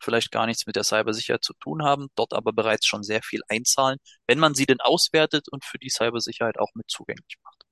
vielleicht 0.00 0.32
gar 0.32 0.46
nichts 0.46 0.66
mit 0.66 0.76
der 0.76 0.84
Cybersicherheit 0.84 1.44
zu 1.44 1.54
tun 1.54 1.82
haben, 1.82 2.08
dort 2.16 2.32
aber 2.32 2.52
bereits 2.52 2.86
schon 2.86 3.02
sehr 3.04 3.22
viel 3.22 3.40
einzahlen, 3.48 3.98
wenn 4.26 4.38
man 4.38 4.54
sie 4.54 4.66
denn 4.66 4.80
auswertet 4.80 5.48
und 5.48 5.64
für 5.64 5.78
die 5.78 5.90
Cybersicherheit 5.90 6.58
auch 6.58 6.70
mit 6.74 6.90
zugänglich 6.90 7.36
macht. 7.44 7.64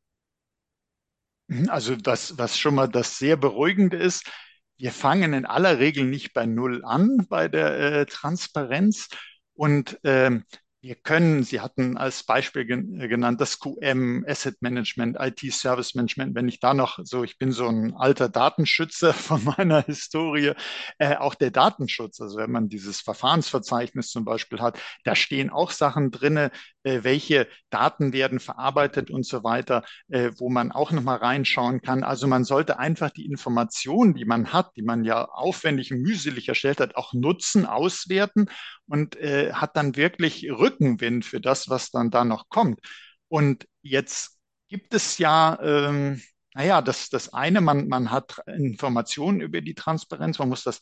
Mhm, 1.49 1.69
also 1.69 1.97
das, 1.97 2.39
was 2.39 2.59
schon 2.59 2.77
mal 2.77 2.89
das 2.89 3.19
sehr 3.19 3.37
beruhigende 3.37 3.97
ist, 3.97 4.31
wir 4.79 4.93
fangen 4.93 5.35
in 5.35 5.45
aller 5.45 5.79
Regel 5.79 6.05
nicht 6.05 6.33
bei 6.33 6.47
Null 6.47 6.85
an 6.85 7.27
bei 7.29 7.49
der 7.49 7.79
äh, 7.79 8.07
Transparenz. 8.07 9.09
Und 9.53 9.99
ähm, 10.05 10.45
wir 10.83 10.95
können, 10.95 11.43
Sie 11.43 11.61
hatten 11.61 11.99
als 11.99 12.23
Beispiel 12.23 12.63
äh, 12.63 13.09
genannt, 13.09 13.41
das 13.41 13.61
QM, 13.61 14.25
Asset 14.27 14.63
Management, 14.63 15.19
IT 15.21 15.41
Service 15.53 15.95
Management. 15.95 16.35
Wenn 16.35 16.49
ich 16.49 16.59
da 16.59 16.73
noch 16.73 16.99
so, 17.03 17.23
ich 17.23 17.37
bin 17.37 17.53
so 17.53 17.69
ein 17.69 17.95
alter 17.95 18.31
Datenschützer 18.31 19.13
von 19.15 19.45
meiner 19.45 19.83
Historie, 19.83 20.53
äh, 20.99 21.17
auch 21.17 21.35
der 21.35 21.51
Datenschutz. 21.51 22.21
Also 22.21 22.39
wenn 22.39 22.51
man 22.51 22.69
dieses 22.69 23.01
Verfahrensverzeichnis 23.01 24.09
zum 24.09 24.25
Beispiel 24.25 24.61
hat, 24.61 24.81
da 25.05 25.15
stehen 25.15 25.51
auch 25.51 25.71
Sachen 25.71 26.11
drinne, 26.11 26.51
welche 26.83 27.49
Daten 27.71 28.13
werden 28.13 28.41
verarbeitet 28.41 29.11
und 29.11 29.25
so 29.27 29.45
weiter, 29.45 29.85
äh, 30.09 30.31
wo 30.39 30.49
man 30.49 30.73
auch 30.73 30.93
nochmal 30.93 31.19
reinschauen 31.19 31.83
kann. 31.83 32.03
Also 32.05 32.27
man 32.27 32.45
sollte 32.45 32.79
einfach 32.79 33.11
die 33.11 33.27
Informationen, 33.27 34.15
die 34.15 34.25
man 34.25 34.53
hat, 34.53 34.77
die 34.77 34.83
man 34.83 35.05
ja 35.05 35.25
aufwendig 35.25 35.93
und 35.93 36.03
mühselig 36.03 36.49
erstellt 36.49 36.81
hat, 36.81 36.97
auch 36.97 37.13
nutzen, 37.13 37.67
auswerten 37.67 38.47
und 38.87 39.17
äh, 39.17 39.53
hat 39.53 39.77
dann 39.77 39.97
wirklich 39.97 40.51
Rückenwind 40.51 41.25
für 41.25 41.41
das, 41.41 41.69
was 41.69 41.91
dann 41.91 42.11
da 42.11 42.25
noch 42.25 42.49
kommt. 42.49 42.81
Und 43.29 43.67
jetzt 43.83 44.39
gibt 44.69 44.95
es 44.95 45.19
ja, 45.19 45.59
ähm, 45.63 46.21
naja, 46.55 46.83
das, 46.83 47.09
das 47.11 47.33
eine, 47.33 47.61
man, 47.61 47.89
man 47.89 48.11
hat 48.11 48.41
Informationen 48.47 49.41
über 49.41 49.61
die 49.61 49.75
Transparenz, 49.75 50.39
man 50.39 50.49
muss 50.49 50.65
das, 50.65 50.81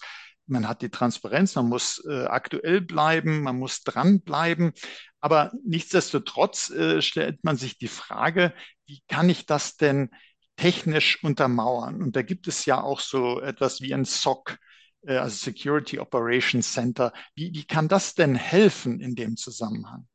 man 0.48 0.68
hat 0.68 0.82
die 0.82 0.90
Transparenz, 0.90 1.54
man 1.54 1.68
muss 1.68 2.04
äh, 2.08 2.24
aktuell 2.24 2.80
bleiben, 2.80 3.42
man 3.42 3.58
muss 3.58 3.82
dranbleiben. 3.82 4.72
Aber 5.20 5.52
nichtsdestotrotz 5.64 6.70
äh, 6.70 7.02
stellt 7.02 7.44
man 7.44 7.56
sich 7.56 7.78
die 7.78 7.88
Frage, 7.88 8.54
wie 8.86 9.02
kann 9.08 9.28
ich 9.28 9.46
das 9.46 9.76
denn 9.76 10.10
technisch 10.56 11.22
untermauern? 11.22 12.02
Und 12.02 12.16
da 12.16 12.22
gibt 12.22 12.48
es 12.48 12.64
ja 12.64 12.80
auch 12.80 13.00
so 13.00 13.40
etwas 13.40 13.80
wie 13.80 13.94
ein 13.94 14.04
SOC, 14.04 14.58
äh, 15.02 15.16
also 15.16 15.36
Security 15.36 15.98
Operations 15.98 16.72
Center. 16.72 17.12
Wie, 17.34 17.52
wie 17.54 17.64
kann 17.64 17.88
das 17.88 18.14
denn 18.14 18.34
helfen 18.34 19.00
in 19.00 19.14
dem 19.14 19.36
Zusammenhang? 19.36 20.06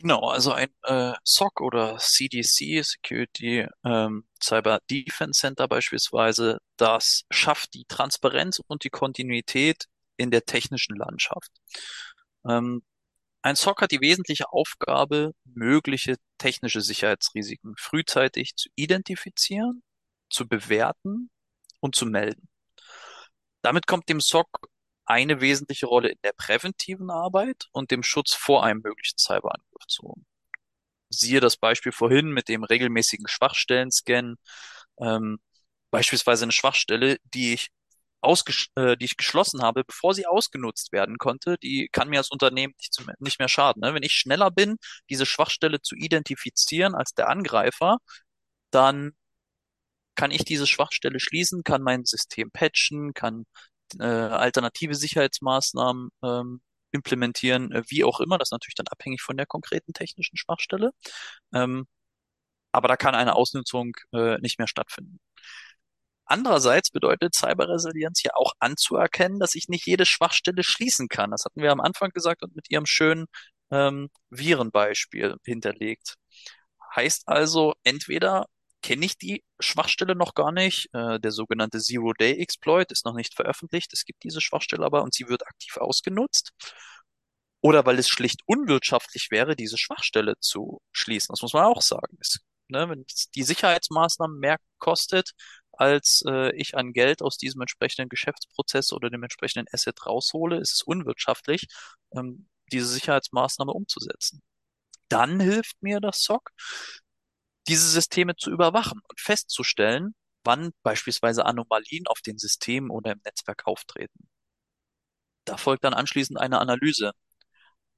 Genau, 0.00 0.30
also 0.30 0.52
ein 0.52 0.70
äh, 0.84 1.12
SOC 1.24 1.60
oder 1.60 1.98
CDC, 1.98 2.82
Security 2.82 3.66
ähm, 3.84 4.24
Cyber 4.42 4.80
Defense 4.90 5.40
Center 5.40 5.68
beispielsweise, 5.68 6.58
das 6.78 7.24
schafft 7.30 7.74
die 7.74 7.84
Transparenz 7.86 8.60
und 8.66 8.84
die 8.84 8.88
Kontinuität 8.88 9.84
in 10.16 10.30
der 10.30 10.46
technischen 10.46 10.96
Landschaft. 10.96 11.50
Ähm, 12.48 12.82
ein 13.42 13.56
SOC 13.56 13.82
hat 13.82 13.90
die 13.90 14.00
wesentliche 14.00 14.50
Aufgabe, 14.52 15.34
mögliche 15.44 16.16
technische 16.38 16.80
Sicherheitsrisiken 16.80 17.74
frühzeitig 17.76 18.56
zu 18.56 18.70
identifizieren, 18.76 19.82
zu 20.30 20.48
bewerten 20.48 21.30
und 21.80 21.94
zu 21.94 22.06
melden. 22.06 22.48
Damit 23.62 23.86
kommt 23.86 24.08
dem 24.08 24.20
SOC 24.20 24.48
eine 25.10 25.40
wesentliche 25.40 25.86
Rolle 25.86 26.10
in 26.10 26.18
der 26.22 26.32
präventiven 26.32 27.10
Arbeit 27.10 27.68
und 27.72 27.90
dem 27.90 28.02
Schutz 28.04 28.32
vor 28.32 28.64
einem 28.64 28.80
möglichen 28.82 29.18
Cyberangriff 29.18 29.86
zu. 29.88 30.14
Siehe 31.10 31.40
das 31.40 31.56
Beispiel 31.56 31.92
vorhin 31.92 32.30
mit 32.30 32.48
dem 32.48 32.62
regelmäßigen 32.62 33.26
Schwachstellen-Scan, 33.26 34.36
ähm, 35.00 35.40
beispielsweise 35.90 36.44
eine 36.44 36.52
Schwachstelle, 36.52 37.18
die 37.24 37.54
ich 37.54 37.70
ausges 38.20 38.68
äh, 38.76 38.96
die 38.96 39.06
ich 39.06 39.16
geschlossen 39.16 39.62
habe, 39.62 39.82
bevor 39.84 40.14
sie 40.14 40.26
ausgenutzt 40.26 40.92
werden 40.92 41.18
konnte, 41.18 41.56
die 41.58 41.88
kann 41.90 42.08
mir 42.08 42.18
als 42.18 42.30
Unternehmen 42.30 42.74
nicht, 42.78 43.02
nicht 43.18 43.38
mehr 43.38 43.48
schaden. 43.48 43.80
Ne? 43.80 43.94
Wenn 43.94 44.02
ich 44.02 44.12
schneller 44.12 44.50
bin, 44.50 44.76
diese 45.08 45.26
Schwachstelle 45.26 45.80
zu 45.82 45.96
identifizieren 45.96 46.94
als 46.94 47.14
der 47.14 47.28
Angreifer, 47.28 47.98
dann 48.70 49.12
kann 50.14 50.30
ich 50.30 50.44
diese 50.44 50.66
Schwachstelle 50.66 51.18
schließen, 51.18 51.64
kann 51.64 51.82
mein 51.82 52.04
System 52.04 52.50
patchen, 52.52 53.14
kann 53.14 53.46
äh, 53.98 54.04
alternative 54.04 54.94
Sicherheitsmaßnahmen 54.94 56.10
ähm, 56.22 56.60
implementieren, 56.92 57.72
äh, 57.72 57.82
wie 57.88 58.04
auch 58.04 58.20
immer. 58.20 58.38
Das 58.38 58.48
ist 58.48 58.52
natürlich 58.52 58.74
dann 58.74 58.88
abhängig 58.88 59.22
von 59.22 59.36
der 59.36 59.46
konkreten 59.46 59.92
technischen 59.92 60.36
Schwachstelle. 60.36 60.92
Ähm, 61.54 61.86
aber 62.72 62.88
da 62.88 62.96
kann 62.96 63.14
eine 63.14 63.34
Ausnutzung 63.36 63.92
äh, 64.12 64.38
nicht 64.38 64.58
mehr 64.58 64.68
stattfinden. 64.68 65.20
Andererseits 66.24 66.90
bedeutet 66.90 67.34
Cyberresilienz 67.34 68.22
ja 68.22 68.32
auch 68.36 68.52
anzuerkennen, 68.60 69.40
dass 69.40 69.56
ich 69.56 69.68
nicht 69.68 69.86
jede 69.86 70.06
Schwachstelle 70.06 70.62
schließen 70.62 71.08
kann. 71.08 71.32
Das 71.32 71.44
hatten 71.44 71.60
wir 71.60 71.72
am 71.72 71.80
Anfang 71.80 72.10
gesagt 72.10 72.42
und 72.44 72.54
mit 72.54 72.70
Ihrem 72.70 72.86
schönen 72.86 73.26
ähm, 73.72 74.10
Virenbeispiel 74.30 75.36
hinterlegt. 75.44 76.14
Heißt 76.94 77.26
also, 77.26 77.74
entweder 77.82 78.46
kenne 78.82 79.06
ich 79.06 79.18
die 79.18 79.44
Schwachstelle 79.58 80.14
noch 80.14 80.34
gar 80.34 80.52
nicht. 80.52 80.88
Äh, 80.94 81.20
der 81.20 81.32
sogenannte 81.32 81.78
Zero-Day-Exploit 81.80 82.92
ist 82.92 83.04
noch 83.04 83.14
nicht 83.14 83.34
veröffentlicht. 83.34 83.92
Es 83.92 84.04
gibt 84.04 84.22
diese 84.24 84.40
Schwachstelle 84.40 84.84
aber 84.84 85.02
und 85.02 85.14
sie 85.14 85.28
wird 85.28 85.46
aktiv 85.46 85.76
ausgenutzt. 85.76 86.52
Oder 87.62 87.84
weil 87.84 87.98
es 87.98 88.08
schlicht 88.08 88.40
unwirtschaftlich 88.46 89.30
wäre, 89.30 89.54
diese 89.54 89.76
Schwachstelle 89.76 90.34
zu 90.40 90.80
schließen. 90.92 91.32
Das 91.32 91.42
muss 91.42 91.52
man 91.52 91.64
auch 91.64 91.82
sagen. 91.82 92.16
Es, 92.20 92.40
ne, 92.68 92.88
wenn 92.88 93.04
die 93.34 93.42
Sicherheitsmaßnahmen 93.42 94.38
mehr 94.38 94.58
kostet, 94.78 95.32
als 95.72 96.22
äh, 96.26 96.54
ich 96.56 96.76
an 96.76 96.92
Geld 96.92 97.22
aus 97.22 97.36
diesem 97.36 97.60
entsprechenden 97.60 98.08
Geschäftsprozess 98.08 98.92
oder 98.92 99.10
dem 99.10 99.22
entsprechenden 99.22 99.66
Asset 99.72 100.06
raushole, 100.06 100.58
ist 100.58 100.72
es 100.72 100.82
unwirtschaftlich, 100.82 101.66
ähm, 102.14 102.48
diese 102.72 102.86
Sicherheitsmaßnahme 102.86 103.72
umzusetzen. 103.72 104.42
Dann 105.08 105.40
hilft 105.40 105.82
mir 105.82 106.00
das 106.00 106.22
SOC, 106.22 106.50
diese 107.68 107.88
Systeme 107.88 108.36
zu 108.36 108.50
überwachen 108.50 109.00
und 109.08 109.20
festzustellen, 109.20 110.14
wann 110.44 110.72
beispielsweise 110.82 111.44
Anomalien 111.44 112.06
auf 112.06 112.20
den 112.20 112.38
Systemen 112.38 112.90
oder 112.90 113.12
im 113.12 113.20
Netzwerk 113.24 113.66
auftreten. 113.66 114.28
Da 115.44 115.56
folgt 115.56 115.84
dann 115.84 115.94
anschließend 115.94 116.38
eine 116.38 116.60
Analyse. 116.60 117.12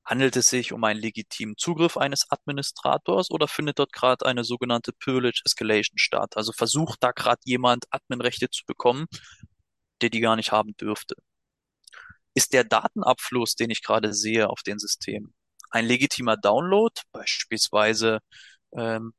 Handelt 0.04 0.36
es 0.36 0.46
sich 0.46 0.72
um 0.72 0.82
einen 0.84 1.00
legitimen 1.00 1.56
Zugriff 1.56 1.96
eines 1.96 2.28
Administrators 2.30 3.30
oder 3.30 3.46
findet 3.46 3.78
dort 3.78 3.92
gerade 3.92 4.26
eine 4.26 4.42
sogenannte 4.42 4.92
Privilege 4.92 5.42
Escalation 5.44 5.98
statt? 5.98 6.36
Also 6.36 6.52
versucht 6.52 7.02
da 7.02 7.12
gerade 7.12 7.40
jemand 7.44 7.84
Adminrechte 7.90 8.50
zu 8.50 8.64
bekommen, 8.66 9.06
der 10.00 10.10
die 10.10 10.20
gar 10.20 10.36
nicht 10.36 10.50
haben 10.52 10.74
dürfte. 10.76 11.14
Ist 12.34 12.52
der 12.52 12.64
Datenabfluss, 12.64 13.54
den 13.54 13.70
ich 13.70 13.82
gerade 13.82 14.12
sehe 14.12 14.48
auf 14.48 14.62
den 14.62 14.78
Systemen, 14.78 15.34
ein 15.70 15.86
legitimer 15.86 16.36
Download, 16.36 16.94
beispielsweise 17.12 18.20
ähm, 18.76 19.12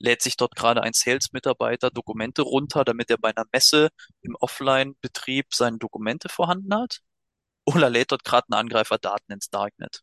lädt 0.00 0.22
sich 0.22 0.36
dort 0.36 0.56
gerade 0.56 0.82
ein 0.82 0.94
Sales-Mitarbeiter 0.94 1.90
Dokumente 1.90 2.42
runter, 2.42 2.84
damit 2.84 3.10
er 3.10 3.18
bei 3.18 3.30
einer 3.30 3.46
Messe 3.52 3.90
im 4.22 4.34
Offline-Betrieb 4.40 5.54
seine 5.54 5.78
Dokumente 5.78 6.28
vorhanden 6.28 6.74
hat? 6.74 7.00
Oder 7.66 7.90
lädt 7.90 8.10
dort 8.12 8.24
gerade 8.24 8.48
ein 8.50 8.54
Angreifer 8.54 8.98
Daten 8.98 9.32
ins 9.32 9.50
Darknet? 9.50 10.02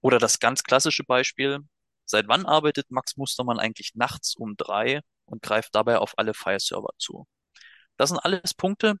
Oder 0.00 0.18
das 0.18 0.40
ganz 0.40 0.64
klassische 0.64 1.04
Beispiel, 1.04 1.60
seit 2.04 2.28
wann 2.28 2.44
arbeitet 2.44 2.90
Max 2.90 3.16
Mustermann 3.16 3.58
eigentlich 3.58 3.94
nachts 3.94 4.36
um 4.36 4.56
drei 4.56 5.00
und 5.26 5.42
greift 5.42 5.74
dabei 5.74 5.98
auf 5.98 6.18
alle 6.18 6.34
File-Server 6.34 6.90
zu? 6.98 7.26
Das 7.96 8.10
sind 8.10 8.18
alles 8.18 8.54
Punkte, 8.54 8.96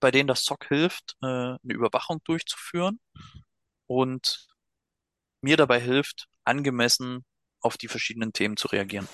bei 0.00 0.10
denen 0.10 0.28
das 0.28 0.44
SOC 0.44 0.66
hilft, 0.68 1.16
äh, 1.22 1.26
eine 1.26 1.58
Überwachung 1.64 2.20
durchzuführen 2.24 3.00
und 3.86 4.46
mir 5.42 5.56
dabei 5.56 5.80
hilft, 5.80 6.28
angemessen 6.44 7.24
auf 7.66 7.76
die 7.76 7.88
verschiedenen 7.88 8.32
Themen 8.32 8.56
zu 8.56 8.68
reagieren. 8.68 9.08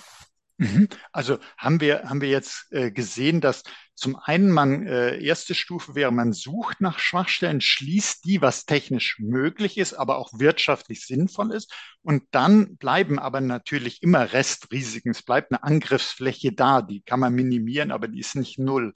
Mhm. 0.58 0.88
Also 1.10 1.38
haben 1.56 1.80
wir, 1.80 2.04
haben 2.04 2.20
wir 2.20 2.28
jetzt 2.28 2.70
äh, 2.70 2.92
gesehen, 2.92 3.40
dass 3.40 3.62
zum 3.94 4.16
einen 4.16 4.50
man 4.50 4.86
äh, 4.86 5.18
erste 5.22 5.54
Stufe 5.54 5.94
wäre, 5.94 6.12
man 6.12 6.32
sucht 6.32 6.80
nach 6.80 6.98
Schwachstellen, 6.98 7.60
schließt 7.60 8.24
die, 8.24 8.42
was 8.42 8.64
technisch 8.64 9.18
möglich 9.18 9.76
ist, 9.78 9.94
aber 9.94 10.18
auch 10.18 10.30
wirtschaftlich 10.38 11.06
sinnvoll 11.06 11.52
ist. 11.52 11.72
Und 12.02 12.24
dann 12.30 12.76
bleiben 12.76 13.18
aber 13.18 13.40
natürlich 13.40 14.02
immer 14.02 14.32
Restrisiken. 14.32 15.10
Es 15.10 15.22
bleibt 15.22 15.52
eine 15.52 15.62
Angriffsfläche 15.62 16.52
da, 16.52 16.82
die 16.82 17.02
kann 17.02 17.20
man 17.20 17.34
minimieren, 17.34 17.90
aber 17.90 18.08
die 18.08 18.20
ist 18.20 18.36
nicht 18.36 18.58
null. 18.58 18.92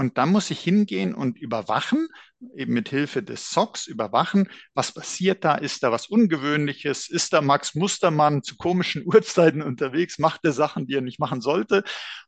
Und 0.00 0.16
dann 0.16 0.30
muss 0.30 0.50
ich 0.50 0.60
hingehen 0.60 1.14
und 1.14 1.36
überwachen, 1.38 2.08
eben 2.56 2.72
mit 2.72 2.88
Hilfe 2.88 3.22
des 3.22 3.50
SOCs 3.50 3.86
überwachen, 3.86 4.48
was 4.72 4.94
passiert 4.94 5.44
da, 5.44 5.56
ist 5.56 5.82
da 5.82 5.92
was 5.92 6.06
Ungewöhnliches, 6.06 7.10
ist 7.10 7.34
da 7.34 7.42
Max 7.42 7.74
Mustermann 7.74 8.42
zu 8.42 8.56
komischen 8.56 9.02
Uhrzeiten 9.06 9.60
unterwegs, 9.60 10.18
macht 10.18 10.40
er 10.44 10.52
Sachen, 10.52 10.86
die 10.86 10.94
er 10.94 11.02
nicht 11.02 11.20
machen 11.20 11.42
sollte 11.42 11.84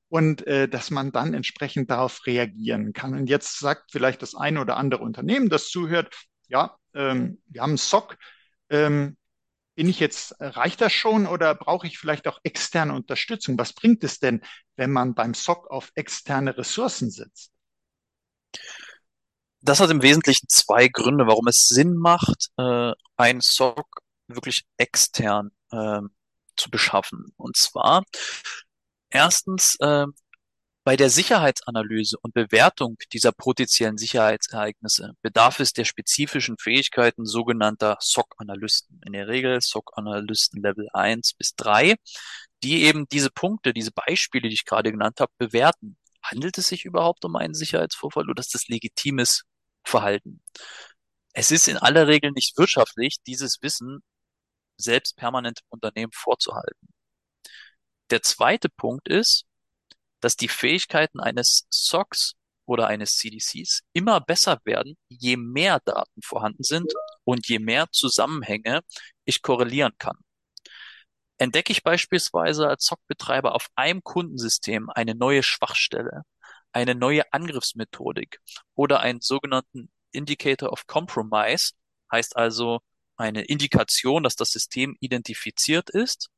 und 0.09 0.47
äh, 0.47 0.69
dass 0.69 0.91
man 0.91 1.13
dann 1.13 1.33
entsprechend 1.33 1.91
darauf 1.91 2.27
reagieren 2.27 2.93
kann. 2.93 3.15
Und 3.15 3.31
jetzt 3.31 3.59
sagt 3.59 3.91
vielleicht 3.91 4.21
das 4.21 4.35
eine 4.35 4.61
oder 4.61 4.77
andere 4.77 5.03
Unternehmen, 5.03 5.49
das 5.49 5.71
zuhört, 5.71 6.15
ja, 6.49 6.77
ähm, 6.93 7.41
wir 7.47 7.63
haben 7.63 7.71
einen 7.71 7.79
SOC, 7.79 8.19
ähm, 8.69 9.17
bin 9.77 9.89
ich 9.89 9.99
jetzt, 9.99 10.35
reicht 10.39 10.83
das 10.83 10.93
schon 10.93 11.27
oder 11.27 11.55
brauche 11.55 11.87
ich 11.87 11.99
vielleicht 11.99 12.29
auch 12.29 12.39
externe 12.43 12.93
Unterstützung? 12.93 13.57
Was 13.57 13.73
bringt 13.73 14.05
es 14.05 14.19
denn, 14.19 14.43
wenn 14.77 14.91
man 14.91 15.15
beim 15.15 15.33
SOC 15.33 15.71
auf 15.71 15.91
externe 15.95 16.59
Ressourcen 16.59 17.11
sitzt? 17.11 17.52
Das 19.61 19.81
hat 19.81 19.91
im 19.91 20.03
Wesentlichen 20.03 20.49
zwei 20.49 20.89
Gründe, 20.89 21.27
warum 21.27 21.47
es 21.47 21.69
Sinn 21.69 21.95
macht, 21.97 22.49
äh, 22.59 22.93
ein 23.17 23.41
SOC 23.41 23.87
wirklich 24.27 24.65
extern 24.77 25.51
äh, 25.71 26.01
zu 26.57 26.71
beschaffen. 26.71 27.33
Und 27.37 27.57
zwar 27.57 28.05
erstens 29.11 29.77
äh, 29.81 30.07
bei 30.85 30.97
der 30.97 31.11
Sicherheitsanalyse 31.11 32.19
und 32.23 32.35
Bewertung 32.35 32.97
dieser 33.13 33.31
potenziellen 33.31 33.99
Sicherheitsereignisse 33.99 35.13
bedarf 35.23 35.61
es 35.61 35.73
der 35.73 35.85
spezifischen 35.85 36.59
Fähigkeiten 36.59 37.25
sogenannter 37.25 37.99
SOC-Analysten. 38.01 39.01
In 39.07 39.13
der 39.13 39.29
Regel 39.29 39.61
SOC-Analysten 39.61 40.61
Level 40.61 40.89
1 40.93 41.35
bis 41.35 41.55
3, 41.55 41.95
die 42.65 42.83
eben 42.83 43.07
diese 43.09 43.31
Punkte, 43.31 43.73
diese 43.73 43.93
Beispiele, 43.93 44.49
die 44.49 44.55
ich 44.55 44.65
gerade 44.65 44.91
genannt 44.91 45.21
habe, 45.21 45.31
bewerten. 45.39 45.97
Handelt 46.23 46.59
es 46.59 46.69
sich 46.69 46.85
überhaupt 46.85 47.25
um 47.25 47.37
einen 47.37 47.55
Sicherheitsvorfall 47.55 48.29
oder 48.31 48.41
ist 48.41 48.55
das 48.55 48.69
legitimes 48.69 49.45
Verhalten? 49.85 50.43
Es 51.35 51.51
ist 51.51 51.69
in 51.69 51.79
aller 51.79 52.07
Regel 52.09 52.33
nicht 52.33 52.57
wirtschaftlich, 52.59 53.17
dieses 53.27 53.63
Wissen 53.63 54.03
selbst 54.77 55.17
permanent 55.17 55.61
im 55.61 55.67
Unternehmen 55.71 56.13
vorzuhalten. 56.13 56.89
Der 58.11 58.23
zweite 58.23 58.69
Punkt 58.69 59.09
ist, 59.09 59.45
dass 60.21 60.37
die 60.37 60.49
Fähigkeiten 60.49 61.21
eines 61.21 61.67
SOCs 61.71 62.35
oder 62.67 62.87
eines 62.87 63.17
CDCs 63.17 63.83
immer 63.93 64.21
besser 64.21 64.59
werden, 64.65 64.97
je 65.09 65.37
mehr 65.37 65.81
Daten 65.85 66.23
vorhanden 66.23 66.63
sind 66.63 66.93
und 67.25 67.49
je 67.49 67.59
mehr 67.59 67.89
Zusammenhänge 67.91 68.83
ich 69.25 69.43
korrelieren 69.43 69.93
kann. 69.99 70.17
Entdecke 71.43 71.73
ich 71.73 71.83
beispielsweise 71.83 72.69
als 72.69 72.85
SOC-Betreiber 72.87 73.57
auf 73.57 73.67
einem 73.75 74.05
Kundensystem 74.05 74.91
eine 74.91 75.17
neue 75.17 75.43
Schwachstelle, 75.43 76.23
eine 76.71 76.95
neue 76.95 77.33
Angriffsmethodik 77.33 78.39
oder 78.77 79.01
einen 79.01 79.21
sogenannten 79.21 79.91
Indicator 80.13 80.71
of 80.71 80.87
Compromise, 80.87 81.73
heißt 82.13 82.37
also 82.37 82.79
eine 83.17 83.43
Indikation, 83.43 84.23
dass 84.23 84.37
das 84.37 84.53
System 84.53 84.97
identifiziert 85.01 85.91
ist, 85.91 86.29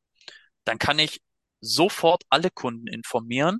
dann 0.64 0.79
kann 0.79 0.99
ich 0.99 1.21
sofort 1.61 2.23
alle 2.31 2.51
Kunden 2.51 2.87
informieren 2.87 3.59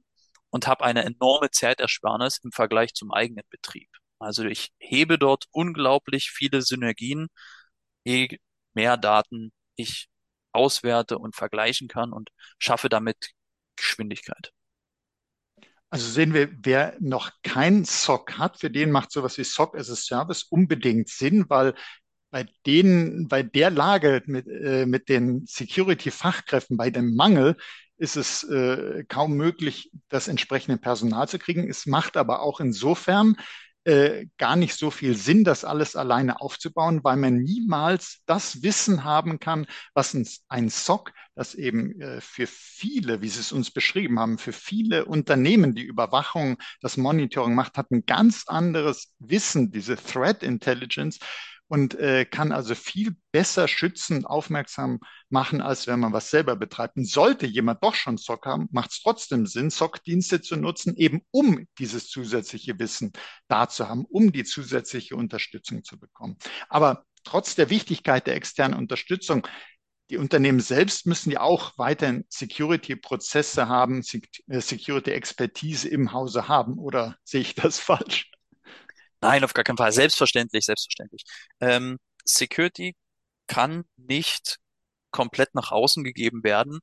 und 0.49 0.67
habe 0.67 0.83
eine 0.85 1.05
enorme 1.05 1.51
Zeitersparnis 1.51 2.39
im 2.39 2.53
Vergleich 2.53 2.95
zum 2.95 3.13
eigenen 3.13 3.45
Betrieb. 3.51 3.91
Also 4.19 4.45
ich 4.45 4.73
hebe 4.79 5.19
dort 5.19 5.45
unglaublich 5.51 6.31
viele 6.31 6.63
Synergien, 6.63 7.29
je 8.05 8.39
mehr 8.73 8.97
Daten 8.97 9.53
ich 9.77 10.09
auswerte 10.55 11.19
und 11.19 11.37
vergleichen 11.37 11.89
kann 11.89 12.13
und 12.13 12.31
schaffe 12.59 12.89
damit 12.89 13.33
Geschwindigkeit. 13.77 14.53
Also 15.91 16.11
sehen 16.11 16.35
wir, 16.35 16.51
wer 16.63 16.97
noch 16.99 17.31
kein 17.43 17.85
SOC 17.85 18.39
hat, 18.39 18.59
für 18.59 18.71
den 18.71 18.91
macht 18.91 19.13
sowas 19.13 19.39
wie 19.39 19.45
SOC 19.45 19.77
as 19.77 19.91
a 19.91 19.97
Service 19.97 20.43
unbedingt 20.43 21.09
Sinn, 21.09 21.45
weil 21.49 21.75
bei 22.31 22.47
denen, 22.67 23.29
bei 23.29 23.45
der 23.45 23.71
Lage 23.71 24.21
mit, 24.27 24.49
äh, 24.49 24.87
mit 24.87 25.09
den 25.09 25.47
Security-Fachkräften, 25.47 26.77
bei 26.77 26.91
dem 26.91 27.15
Mangel, 27.15 27.57
ist 27.97 28.17
es 28.17 28.43
äh, 28.43 29.05
kaum 29.09 29.35
möglich, 29.35 29.93
das 30.09 30.27
entsprechende 30.27 30.79
Personal 30.79 31.29
zu 31.29 31.39
kriegen. 31.39 31.71
Es 31.71 31.87
macht 31.87 32.17
aber 32.17 32.43
auch 32.43 32.59
insofern 32.59 33.37
äh, 33.85 34.27
gar 34.39 34.57
nicht 34.57 34.77
so 34.77 34.91
viel 34.91 35.17
Sinn, 35.17 35.45
das 35.45 35.65
alles 35.65 35.97
alleine 35.97 36.41
aufzubauen, 36.41 37.05
weil 37.05 37.17
man 37.17 37.37
niemals 37.39 38.23
das 38.27 38.63
Wissen 38.63 39.05
haben 39.05 39.39
kann, 39.39 39.67
was 39.93 40.15
ein 40.49 40.69
SOC, 40.69 41.13
das 41.35 41.55
eben 41.55 42.01
äh, 42.01 42.21
für 42.21 42.47
viele, 42.47 43.21
wie 43.21 43.29
Sie 43.29 43.41
es 43.41 43.53
uns 43.53 43.71
beschrieben 43.71 44.19
haben, 44.19 44.39
für 44.39 44.53
viele 44.53 45.05
Unternehmen, 45.05 45.75
die 45.75 45.85
Überwachung, 45.85 46.59
das 46.81 46.97
Monitoring 46.97 47.55
macht, 47.55 47.77
hat 47.77 47.91
ein 47.91 48.07
ganz 48.07 48.45
anderes 48.47 49.13
Wissen, 49.19 49.71
diese 49.71 49.97
Threat 49.97 50.43
Intelligence, 50.43 51.19
und 51.69 51.95
äh, 51.95 52.25
kann 52.25 52.53
also 52.53 52.75
viel 52.75 53.17
besser 53.33 53.69
schützen, 53.69 54.27
aufmerksam 54.27 55.01
machen, 55.29 55.61
als 55.61 55.87
wenn 55.87 56.01
man 56.01 56.13
was 56.13 56.31
selber 56.31 56.57
betreibt. 56.57 56.97
Und 56.97 57.09
sollte 57.09 57.47
jemand 57.47 57.83
doch 57.83 57.95
schon 57.95 58.19
SOC 58.19 58.47
haben, 58.47 58.69
macht 58.71 58.93
es 58.93 59.01
trotzdem 59.03 59.47
Sinn, 59.47 59.71
SOC-Dienste 59.71 60.41
zu 60.41 60.57
nutzen, 60.57 60.97
eben 60.97 61.23
um 61.31 61.67
dieses 61.79 62.09
zusätzliche 62.09 62.79
Wissen 62.79 63.13
da 63.49 63.69
zu 63.69 63.89
haben, 63.89 64.05
um 64.05 64.33
die 64.33 64.45
zusätzliche 64.45 65.17
Unterstützung 65.17 65.85
zu 65.85 65.99
bekommen. 65.99 66.37
Aber 66.69 67.05
trotz 67.25 67.55
der 67.55 67.71
Wichtigkeit 67.71 68.27
der 68.27 68.37
externen 68.37 68.79
Unterstützung, 68.79 69.47
die 70.11 70.19
Unternehmen 70.19 70.61
selbst 70.61 71.07
müssen 71.07 71.31
ja 71.31 71.41
auch 71.41 71.79
weiterhin 71.79 72.25
Security-Prozesse 72.29 73.69
haben, 73.69 74.03
äh, 74.49 74.61
Security-Expertise 74.61 75.89
im 75.89 76.13
Hause 76.13 76.47
haben. 76.47 76.79
Oder 76.79 77.17
sehe 77.25 77.41
ich 77.41 77.55
das 77.55 77.79
falsch? 77.81 78.31
Nein, 79.25 79.43
auf 79.43 79.55
gar 79.55 79.65
keinen 79.65 79.79
Fall. 79.79 79.91
Selbstverständlich, 79.91 80.67
selbstverständlich. 80.67 81.25
Ähm, 81.59 81.99
Security 82.25 82.95
kann 83.47 83.85
nicht 83.97 84.59
komplett 85.13 85.55
nach 85.55 85.73
außen 85.73 86.05
gegeben 86.05 86.45
werden. 86.45 86.81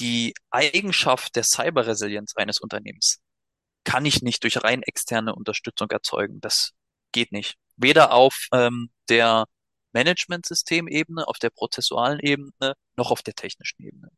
Die 0.00 0.34
Eigenschaft 0.50 1.36
der 1.36 1.44
Cyberresilienz 1.44 2.34
eines 2.34 2.58
Unternehmens 2.58 3.20
kann 3.84 4.04
ich 4.06 4.22
nicht 4.22 4.42
durch 4.42 4.64
rein 4.64 4.82
externe 4.82 5.36
Unterstützung 5.36 5.88
erzeugen. 5.90 6.40
Das 6.40 6.72
geht 7.12 7.30
nicht. 7.30 7.54
Weder 7.76 8.12
auf 8.12 8.48
ähm, 8.52 8.90
der 9.08 9.44
Management-System-Ebene, 9.92 11.28
auf 11.28 11.38
der 11.38 11.50
prozessualen 11.50 12.18
Ebene, 12.18 12.74
noch 12.96 13.12
auf 13.12 13.22
der 13.22 13.34
technischen 13.34 13.84
Ebene. 13.84 14.08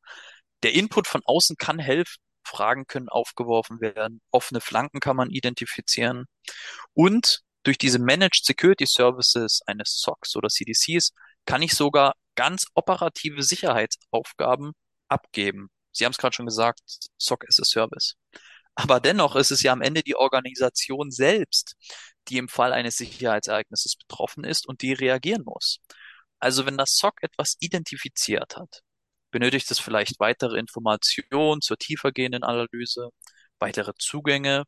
Der 0.62 0.72
Input 0.72 1.06
von 1.06 1.20
außen 1.26 1.56
kann 1.58 1.78
helfen, 1.78 2.16
Fragen 2.46 2.86
können 2.86 3.08
aufgeworfen 3.08 3.80
werden, 3.80 4.20
offene 4.30 4.60
Flanken 4.60 5.00
kann 5.00 5.16
man 5.16 5.30
identifizieren 5.30 6.26
und 6.94 7.42
durch 7.62 7.78
diese 7.78 7.98
Managed 7.98 8.44
Security 8.44 8.86
Services 8.86 9.60
eines 9.66 10.00
SOCs 10.00 10.36
oder 10.36 10.48
CDCs 10.48 11.12
kann 11.46 11.62
ich 11.62 11.74
sogar 11.74 12.14
ganz 12.36 12.66
operative 12.74 13.42
Sicherheitsaufgaben 13.42 14.72
abgeben. 15.08 15.68
Sie 15.90 16.04
haben 16.04 16.12
es 16.12 16.18
gerade 16.18 16.34
schon 16.36 16.46
gesagt, 16.46 16.80
SOC 17.18 17.44
as 17.48 17.60
a 17.60 17.64
Service. 17.64 18.14
Aber 18.76 19.00
dennoch 19.00 19.34
ist 19.36 19.50
es 19.50 19.62
ja 19.62 19.72
am 19.72 19.80
Ende 19.82 20.02
die 20.02 20.16
Organisation 20.16 21.10
selbst, 21.10 21.74
die 22.28 22.36
im 22.36 22.48
Fall 22.48 22.72
eines 22.72 22.96
Sicherheitsereignisses 22.96 23.96
betroffen 23.96 24.44
ist 24.44 24.68
und 24.68 24.82
die 24.82 24.92
reagieren 24.92 25.42
muss. 25.44 25.78
Also 26.38 26.66
wenn 26.66 26.76
das 26.76 26.96
SOC 26.96 27.22
etwas 27.22 27.56
identifiziert 27.60 28.56
hat, 28.56 28.82
benötigt 29.30 29.70
es 29.70 29.80
vielleicht 29.80 30.20
weitere 30.20 30.58
Informationen 30.58 31.60
zur 31.60 31.78
tiefergehenden 31.78 32.44
Analyse, 32.44 33.10
weitere 33.58 33.92
Zugänge 33.98 34.64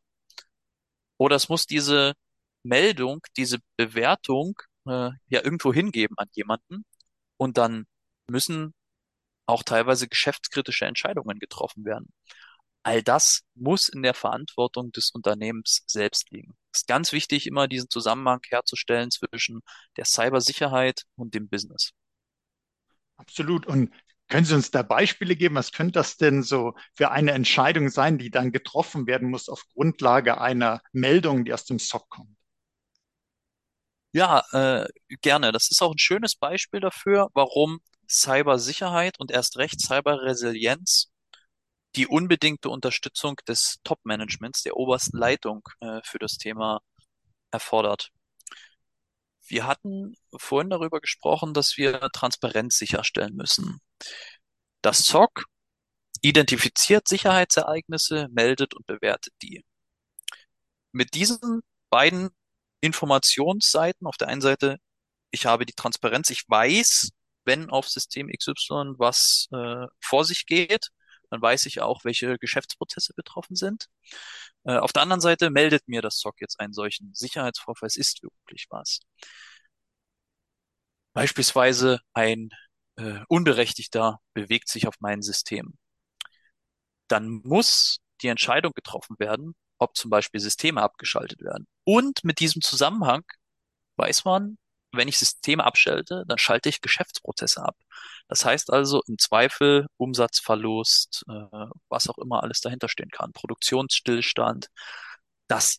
oder 1.19 1.37
es 1.37 1.49
muss 1.49 1.67
diese 1.67 2.15
Meldung, 2.63 3.21
diese 3.37 3.59
Bewertung 3.77 4.59
äh, 4.87 5.11
ja 5.29 5.45
irgendwo 5.45 5.73
hingeben 5.73 6.17
an 6.19 6.29
jemanden 6.33 6.85
und 7.37 7.59
dann 7.59 7.87
müssen 8.29 8.75
auch 9.47 9.63
teilweise 9.63 10.09
geschäftskritische 10.09 10.87
Entscheidungen 10.87 11.39
getroffen 11.39 11.85
werden. 11.85 12.13
All 12.83 13.03
das 13.03 13.43
muss 13.55 13.89
in 13.89 14.03
der 14.03 14.15
Verantwortung 14.15 14.93
des 14.93 15.11
Unternehmens 15.11 15.83
selbst 15.87 16.31
liegen. 16.31 16.57
Es 16.73 16.81
ist 16.81 16.89
ganz 16.89 17.13
wichtig, 17.13 17.47
immer 17.47 17.69
diesen 17.69 17.91
Zusammenhang 17.91 18.41
herzustellen 18.49 19.11
zwischen 19.11 19.61
der 19.97 20.05
Cybersicherheit 20.05 21.05
und 21.17 21.35
dem 21.35 21.49
Business. 21.49 21.91
Absolut. 23.17 23.67
Und 23.67 23.93
können 24.29 24.45
Sie 24.45 24.55
uns 24.55 24.71
da 24.71 24.83
Beispiele 24.83 25.37
geben? 25.37 25.55
Was 25.55 25.73
könnte 25.73 25.93
das 25.93 26.17
denn 26.17 26.43
so 26.43 26.75
für 26.95 27.11
eine 27.11 27.33
Entscheidung 27.33 27.89
sein, 27.89 28.19
die 28.19 28.31
dann 28.31 28.53
getroffen 28.53 29.07
werden 29.07 29.31
muss 29.31 29.49
auf 29.49 29.65
Grundlage 29.75 30.41
einer 30.41 30.83
Meldung, 30.93 31.45
die 31.45 31.55
aus 31.55 31.65
dem 31.65 31.79
SOC 31.79 32.09
kommt? 32.09 32.37
Ja, 34.13 34.43
äh, 34.53 34.89
gerne. 35.23 35.53
Das 35.53 35.71
ist 35.71 35.83
auch 35.83 35.93
ein 35.93 35.99
schönes 35.99 36.35
Beispiel 36.35 36.81
dafür, 36.81 37.29
warum 37.35 37.81
Cybersicherheit 38.09 39.19
und 39.21 39.31
erst 39.31 39.59
recht 39.59 39.81
Cyberresilienz 39.81 41.11
die 41.97 42.07
unbedingte 42.07 42.71
Unterstützung 42.71 43.37
des 43.49 43.81
Top-Managements, 43.85 44.63
der 44.63 44.77
obersten 44.77 45.17
Leitung 45.19 45.63
äh, 45.81 46.01
für 46.05 46.19
das 46.19 46.37
Thema 46.39 46.81
erfordert. 47.51 48.11
Wir 49.47 49.67
hatten 49.67 50.15
vorhin 50.37 50.71
darüber 50.71 51.01
gesprochen, 51.01 51.55
dass 51.55 51.77
wir 51.77 52.01
Transparenz 52.13 52.77
sicherstellen 52.79 53.35
müssen. 53.35 53.81
Das 54.83 54.99
SOC 55.05 55.45
identifiziert 56.23 57.09
Sicherheitsereignisse, 57.09 58.29
meldet 58.31 58.75
und 58.75 58.87
bewertet 58.87 59.33
die. 59.43 59.65
Mit 60.93 61.15
diesen 61.15 61.61
beiden 61.91 62.31
Informationsseiten, 62.81 64.07
auf 64.07 64.17
der 64.17 64.29
einen 64.29 64.41
Seite, 64.41 64.79
ich 65.31 65.47
habe 65.47 65.67
die 65.67 65.75
Transparenz, 65.75 66.31
ich 66.31 66.45
weiß, 66.49 67.11
wenn 67.45 67.71
auf 67.71 67.89
System 67.89 68.29
XY 68.29 68.95
was 68.99 69.49
äh, 69.53 69.87
vor 70.01 70.25
sich 70.25 70.47
geht, 70.47 70.89
dann 71.31 71.43
weiß 71.43 71.67
ich 71.67 71.81
auch, 71.81 72.05
welche 72.05 72.39
Geschäftsprozesse 72.39 73.13
betroffen 73.15 73.57
sind. 73.57 73.87
Äh, 74.65 74.77
auf 74.79 74.93
der 74.93 75.03
anderen 75.03 75.21
Seite 75.21 75.51
meldet 75.51 75.89
mir 75.89 76.03
das 76.03 76.19
SOC 76.21 76.41
jetzt 76.41 76.61
einen 76.61 76.73
solchen 76.73 77.15
Sicherheitsvorfall, 77.15 77.87
es 77.87 77.97
ist 77.97 78.23
wirklich 78.23 78.67
was. 78.71 79.01
Beispielsweise 81.13 82.01
ein 82.15 82.51
äh, 82.99 83.21
Unberechtigter 83.29 84.21
bewegt 84.35 84.69
sich 84.69 84.87
auf 84.89 84.97
mein 85.01 85.23
System. 85.23 85.79
Dann 87.09 87.41
muss 87.45 87.99
die 88.23 88.29
Entscheidung 88.29 88.73
getroffen 88.75 89.17
werden, 89.19 89.55
ob 89.79 89.97
zum 89.97 90.11
Beispiel 90.11 90.41
Systeme 90.41 90.83
abgeschaltet 90.83 91.41
werden. 91.41 91.67
Und 91.85 92.25
mit 92.25 92.41
diesem 92.41 92.61
Zusammenhang 92.61 93.23
weiß 93.97 94.25
man, 94.25 94.59
wenn 94.93 95.09
ich 95.09 95.19
Systeme 95.19 95.65
abschalte, 95.65 96.25
dann 96.27 96.39
schalte 96.39 96.69
ich 96.69 96.81
Geschäftsprozesse 96.81 97.63
ab. 97.63 97.77
Das 98.29 98.45
heißt 98.45 98.73
also 98.73 99.03
im 99.07 99.19
Zweifel 99.19 99.87
Umsatzverlust, 99.97 101.25
äh, 101.29 101.67
was 101.89 102.09
auch 102.09 102.19
immer 102.19 102.43
alles 102.43 102.61
dahinter 102.61 102.89
stehen 102.89 103.11
kann, 103.11 103.33
Produktionsstillstand. 103.33 104.69
Das 105.47 105.79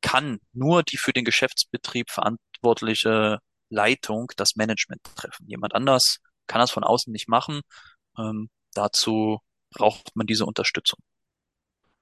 kann 0.00 0.40
nur 0.52 0.82
die 0.82 0.96
für 0.96 1.12
den 1.12 1.24
Geschäftsbetrieb 1.24 2.10
verantwortliche 2.10 3.38
Leitung, 3.68 4.32
das 4.36 4.56
Management 4.56 5.02
treffen. 5.16 5.46
Jemand 5.48 5.74
anders 5.74 6.18
kann 6.46 6.60
das 6.60 6.70
von 6.70 6.84
außen 6.84 7.12
nicht 7.12 7.28
machen. 7.28 7.60
Ähm, 8.18 8.48
dazu 8.72 9.40
braucht 9.70 10.14
man 10.14 10.26
diese 10.26 10.46
Unterstützung. 10.46 11.00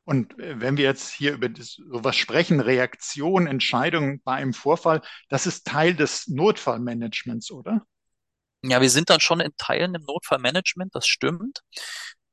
Und 0.05 0.39
äh, 0.39 0.61
wenn 0.61 0.77
wir 0.77 0.85
jetzt 0.85 1.11
hier 1.11 1.33
über 1.35 1.49
sowas 1.59 2.17
sprechen, 2.17 2.61
Reaktion, 2.61 3.47
Entscheidung 3.47 4.21
bei 4.23 4.35
einem 4.35 4.53
Vorfall, 4.53 5.03
das 5.29 5.47
ist 5.47 5.67
Teil 5.67 5.95
des 5.95 6.29
Notfallmanagements, 6.29 7.51
oder? 7.51 7.87
Ja, 8.63 8.81
wir 8.81 8.91
sind 8.91 9.11
dann 9.11 9.21
schon 9.21 9.41
in 9.41 9.53
Teilen 9.57 9.95
im 9.95 10.03
Notfallmanagement, 10.03 10.95
das 10.95 11.07
stimmt. 11.07 11.61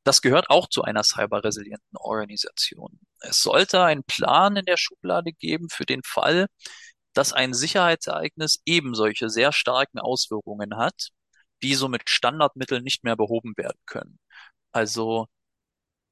Das 0.04 0.22
gehört 0.22 0.50
auch 0.50 0.68
zu 0.70 0.84
einer 0.84 1.04
cyberresilienten 1.04 1.98
Organisation. 1.98 3.00
Es 3.20 3.42
sollte 3.42 3.84
einen 3.84 4.04
Plan 4.04 4.56
in 4.56 4.66
der 4.66 4.78
Schublade 4.78 5.32
geben 5.34 5.68
für 5.70 5.86
den 5.86 6.02
Fall, 6.04 6.48
dass 7.14 7.34
ein 7.34 7.54
Sicherheitsereignis 7.54 8.62
eben 8.66 8.96
solche 8.96 9.30
sehr 9.30 9.52
starken 9.52 10.00
Auswirkungen 10.00 10.78
hat, 10.78 11.10
die 11.64 11.76
so 11.76 11.88
mit 11.88 12.10
Standardmitteln 12.10 12.84
nicht 12.84 13.04
mehr 13.04 13.16
behoben 13.16 13.54
werden 13.58 13.80
können. 13.86 14.20
Also 14.72 15.28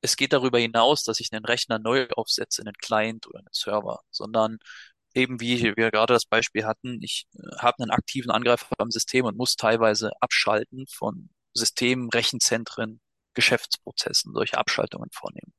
es 0.02 0.16
geht 0.16 0.34
darüber 0.34 0.60
hinaus, 0.60 1.04
dass 1.04 1.20
ich 1.20 1.30
einen 1.32 1.46
Rechner 1.46 1.80
neu 1.80 2.08
aufsetze, 2.16 2.62
einen 2.62 2.74
Client 2.76 3.28
oder 3.28 3.40
einen 3.40 3.48
Server, 3.52 4.02
sondern 4.12 4.60
eben 5.14 5.40
wie 5.40 5.62
wir 5.76 5.92
gerade 5.92 6.14
das 6.14 6.26
Beispiel 6.26 6.66
hatten, 6.66 7.02
ich 7.02 7.28
äh, 7.34 7.58
habe 7.60 7.84
einen 7.84 7.92
aktiven 7.92 8.32
Angreifer 8.32 8.76
am 8.78 8.92
System 8.92 9.26
und 9.26 9.38
muss 9.38 9.56
teilweise 9.56 10.12
abschalten 10.22 10.86
von 10.88 11.30
Systemen, 11.54 12.10
Rechenzentren, 12.10 13.02
Geschäftsprozessen, 13.34 14.34
solche 14.34 14.58
Abschaltungen 14.58 15.10
vornehmen. 15.12 15.54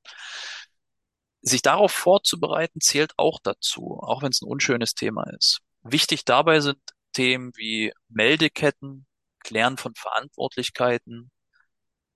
Sich 1.43 1.63
darauf 1.63 1.93
vorzubereiten 1.93 2.81
zählt 2.81 3.13
auch 3.17 3.41
dazu, 3.43 3.99
auch 4.03 4.23
wenn 4.23 4.31
es 4.31 4.43
ein 4.43 4.49
unschönes 4.49 4.95
Thema 4.95 5.25
ist. 5.37 5.61
Wichtig 5.83 6.25
dabei 6.25 6.61
sind 6.61 6.79
Themen 7.13 7.53
wie 7.57 7.93
Meldeketten, 8.09 9.07
Klären 9.51 9.77
von 9.77 9.95
Verantwortlichkeiten, 9.97 11.33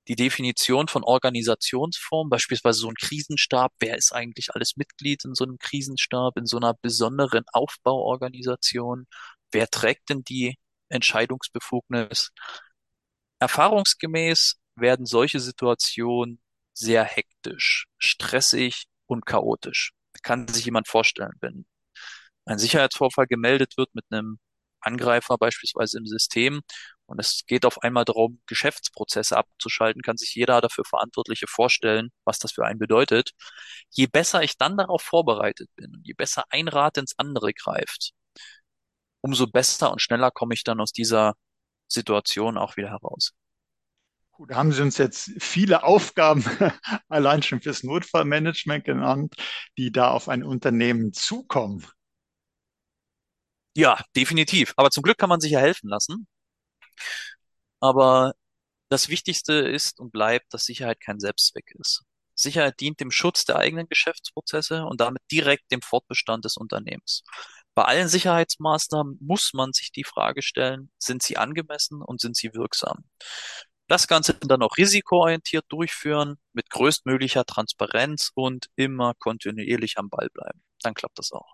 die 0.07 0.15
Definition 0.15 0.87
von 0.87 1.03
Organisationsform, 1.03 2.29
beispielsweise 2.29 2.79
so 2.79 2.89
ein 2.89 2.95
Krisenstab. 2.95 3.73
Wer 3.81 3.97
ist 3.97 4.13
eigentlich 4.13 4.55
alles 4.55 4.77
Mitglied 4.77 5.25
in 5.25 5.35
so 5.35 5.43
einem 5.45 5.59
Krisenstab, 5.59 6.37
in 6.37 6.47
so 6.47 6.59
einer 6.59 6.75
besonderen 6.75 7.43
Aufbauorganisation? 7.53 9.07
Wer 9.51 9.69
trägt 9.69 10.11
denn 10.11 10.23
die 10.23 10.57
Entscheidungsbefugnis? 10.91 12.31
Erfahrungsgemäß 13.41 14.55
werden 14.77 15.05
solche 15.05 15.41
Situationen 15.41 16.41
sehr 16.73 17.03
hektisch, 17.03 17.87
stressig 17.99 18.85
und 19.07 19.27
chaotisch. 19.27 19.93
Kann 20.23 20.47
sich 20.47 20.67
jemand 20.67 20.87
vorstellen, 20.87 21.35
wenn 21.41 21.67
ein 22.45 22.59
Sicherheitsvorfall 22.59 23.27
gemeldet 23.27 23.77
wird 23.77 23.93
mit 23.93 24.05
einem 24.11 24.39
Angreifer 24.81 25.37
beispielsweise 25.39 25.99
im 25.99 26.07
System 26.07 26.63
und 27.07 27.19
es 27.21 27.45
geht 27.47 27.65
auf 27.67 27.83
einmal 27.83 28.05
darum, 28.05 28.41
Geschäftsprozesse 28.47 29.37
abzuschalten, 29.37 30.03
kann 30.03 30.17
sich 30.17 30.35
jeder 30.35 30.61
dafür 30.61 30.85
Verantwortliche 30.85 31.47
vorstellen, 31.49 32.11
was 32.25 32.39
das 32.39 32.53
für 32.53 32.65
einen 32.65 32.79
bedeutet. 32.79 33.33
Je 33.91 34.07
besser 34.07 34.43
ich 34.43 34.57
dann 34.59 34.77
darauf 34.77 35.03
vorbereitet 35.03 35.69
bin 35.77 36.01
je 36.05 36.15
besser 36.15 36.45
ein 36.51 36.69
Rad 36.69 36.99
ins 36.99 37.15
andere 37.19 37.53
greift, 37.53 38.13
umso 39.21 39.47
besser 39.47 39.91
und 39.93 40.03
schneller 40.03 40.31
komme 40.31 40.55
ich 40.55 40.65
dann 40.65 40.81
aus 40.81 40.93
dieser 40.93 41.35
Situation 41.89 42.59
auch 42.59 42.77
wieder 42.77 42.91
heraus. 42.91 43.33
Gut, 44.33 44.53
haben 44.53 44.73
Sie 44.73 44.83
uns 44.83 44.99
jetzt 44.99 45.31
viele 45.39 45.85
Aufgaben 45.85 46.45
allein 47.09 47.43
schon 47.43 47.61
fürs 47.61 47.85
Notfallmanagement 47.85 48.85
genannt, 48.85 49.35
die 49.79 49.93
da 49.93 50.11
auf 50.11 50.29
ein 50.29 50.43
Unternehmen 50.43 51.13
zukommen. 51.13 51.87
Ja, 53.77 54.01
definitiv. 54.17 54.73
Aber 54.77 54.91
zum 54.91 55.03
Glück 55.03 55.19
kann 55.19 55.29
man 55.29 55.41
sich 55.41 55.53
ja 55.53 55.61
helfen 55.61 55.89
lassen. 55.89 56.27
Aber 57.81 58.35
das 58.89 59.09
Wichtigste 59.09 59.55
ist 59.55 60.01
und 60.01 60.13
bleibt, 60.13 60.53
dass 60.55 60.65
Sicherheit 60.65 61.01
kein 61.01 61.21
Selbstzweck 61.21 61.75
ist. 61.79 62.03
Sicherheit 62.35 62.81
dient 62.81 63.01
dem 63.01 63.11
Schutz 63.11 63.45
der 63.45 63.57
eigenen 63.57 63.89
Geschäftsprozesse 63.89 64.85
und 64.85 65.01
damit 65.01 65.23
direkt 65.31 65.71
dem 65.73 65.83
Fortbestand 65.83 66.45
des 66.45 66.57
Unternehmens. 66.57 67.23
Bei 67.75 67.85
allen 67.85 68.09
Sicherheitsmaßnahmen 68.09 69.19
muss 69.21 69.53
man 69.53 69.73
sich 69.73 69.91
die 69.91 70.05
Frage 70.05 70.43
stellen, 70.43 70.91
sind 70.99 71.23
sie 71.23 71.37
angemessen 71.37 72.03
und 72.03 72.21
sind 72.21 72.37
sie 72.37 72.55
wirksam? 72.55 73.05
Das 73.89 74.07
Ganze 74.09 74.35
dann 74.35 74.63
auch 74.63 74.77
risikoorientiert 74.77 75.67
durchführen, 75.69 76.37
mit 76.53 76.71
größtmöglicher 76.71 77.45
Transparenz 77.45 78.31
und 78.35 78.69
immer 78.77 79.15
kontinuierlich 79.19 79.99
am 79.99 80.09
Ball 80.09 80.31
bleiben. 80.31 80.63
Dann 80.83 80.95
klappt 80.95 81.19
das 81.19 81.33
auch. 81.33 81.54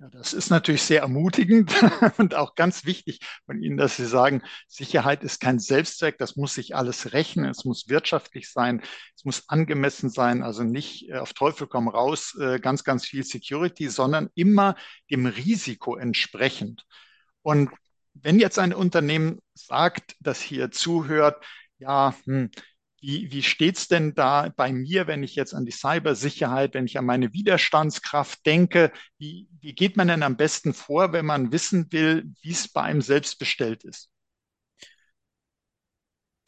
Ja, 0.00 0.08
das 0.10 0.32
ist 0.32 0.50
natürlich 0.50 0.82
sehr 0.82 1.02
ermutigend 1.02 1.72
und 2.18 2.34
auch 2.34 2.56
ganz 2.56 2.84
wichtig 2.84 3.20
von 3.46 3.62
Ihnen, 3.62 3.76
dass 3.76 3.96
Sie 3.96 4.06
sagen, 4.06 4.42
Sicherheit 4.66 5.22
ist 5.22 5.40
kein 5.40 5.60
Selbstzweck, 5.60 6.18
das 6.18 6.34
muss 6.34 6.54
sich 6.54 6.74
alles 6.74 7.12
rechnen, 7.12 7.48
es 7.48 7.64
muss 7.64 7.88
wirtschaftlich 7.88 8.50
sein, 8.50 8.82
es 9.16 9.24
muss 9.24 9.48
angemessen 9.48 10.10
sein, 10.10 10.42
also 10.42 10.64
nicht 10.64 11.08
äh, 11.10 11.18
auf 11.18 11.32
Teufel 11.32 11.68
komm 11.68 11.88
raus, 11.88 12.36
äh, 12.40 12.58
ganz, 12.58 12.82
ganz 12.82 13.06
viel 13.06 13.22
Security, 13.22 13.88
sondern 13.88 14.30
immer 14.34 14.74
dem 15.10 15.26
Risiko 15.26 15.96
entsprechend. 15.96 16.84
Und 17.42 17.70
wenn 18.14 18.40
jetzt 18.40 18.58
ein 18.58 18.74
Unternehmen 18.74 19.40
sagt, 19.54 20.16
das 20.20 20.40
hier 20.40 20.72
zuhört, 20.72 21.44
ja, 21.78 22.14
hm, 22.24 22.50
wie, 23.04 23.30
wie 23.30 23.42
steht's 23.42 23.86
denn 23.86 24.14
da 24.14 24.50
bei 24.56 24.72
mir, 24.72 25.06
wenn 25.06 25.22
ich 25.22 25.34
jetzt 25.34 25.54
an 25.54 25.66
die 25.66 25.72
Cybersicherheit, 25.72 26.72
wenn 26.74 26.86
ich 26.86 26.98
an 26.98 27.04
meine 27.04 27.32
Widerstandskraft 27.34 28.46
denke? 28.46 28.92
Wie, 29.18 29.46
wie 29.60 29.74
geht 29.74 29.96
man 29.98 30.08
denn 30.08 30.22
am 30.22 30.38
besten 30.38 30.72
vor, 30.72 31.12
wenn 31.12 31.26
man 31.26 31.52
wissen 31.52 31.92
will, 31.92 32.24
wie 32.40 32.52
es 32.52 32.66
bei 32.68 32.82
einem 32.82 33.02
selbst 33.02 33.38
bestellt 33.38 33.84
ist? 33.84 34.08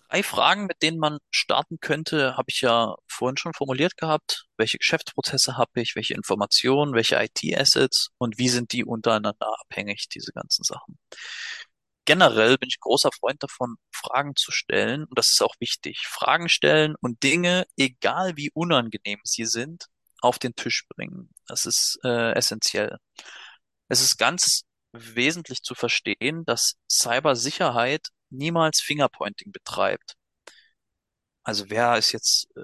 Drei 0.08 0.22
Fragen, 0.22 0.66
mit 0.66 0.80
denen 0.82 0.98
man 0.98 1.18
starten 1.30 1.78
könnte, 1.80 2.36
habe 2.36 2.46
ich 2.48 2.62
ja 2.62 2.94
vorhin 3.06 3.36
schon 3.36 3.52
formuliert 3.52 3.96
gehabt. 3.98 4.46
Welche 4.56 4.78
Geschäftsprozesse 4.78 5.58
habe 5.58 5.82
ich? 5.82 5.94
Welche 5.96 6.14
Informationen? 6.14 6.94
Welche 6.94 7.16
IT-Assets? 7.22 8.10
Und 8.16 8.38
wie 8.38 8.48
sind 8.48 8.72
die 8.72 8.84
untereinander 8.84 9.52
abhängig, 9.60 10.08
diese 10.08 10.32
ganzen 10.32 10.62
Sachen? 10.62 10.96
Generell 12.06 12.56
bin 12.58 12.68
ich 12.68 12.80
großer 12.80 13.10
Freund 13.12 13.42
davon, 13.42 13.76
Fragen 13.92 14.34
zu 14.36 14.52
stellen. 14.52 15.04
Und 15.04 15.18
das 15.18 15.30
ist 15.32 15.42
auch 15.42 15.54
wichtig. 15.60 16.06
Fragen 16.08 16.48
stellen 16.48 16.94
und 17.00 17.22
Dinge, 17.22 17.66
egal 17.76 18.36
wie 18.36 18.50
unangenehm 18.54 19.20
sie 19.24 19.44
sind, 19.44 19.86
auf 20.22 20.38
den 20.38 20.54
Tisch 20.56 20.86
bringen. 20.88 21.30
Das 21.46 21.66
ist 21.66 21.98
äh, 22.04 22.32
essentiell. 22.32 22.98
Es 23.88 24.00
ist 24.00 24.18
ganz 24.18 24.62
wesentlich 24.92 25.62
zu 25.62 25.74
verstehen, 25.74 26.44
dass 26.46 26.76
Cybersicherheit 26.90 28.08
niemals 28.30 28.80
Fingerpointing 28.80 29.52
betreibt. 29.52 30.14
Also 31.44 31.70
wer 31.70 31.96
ist 31.96 32.12
jetzt 32.12 32.48
äh, 32.56 32.60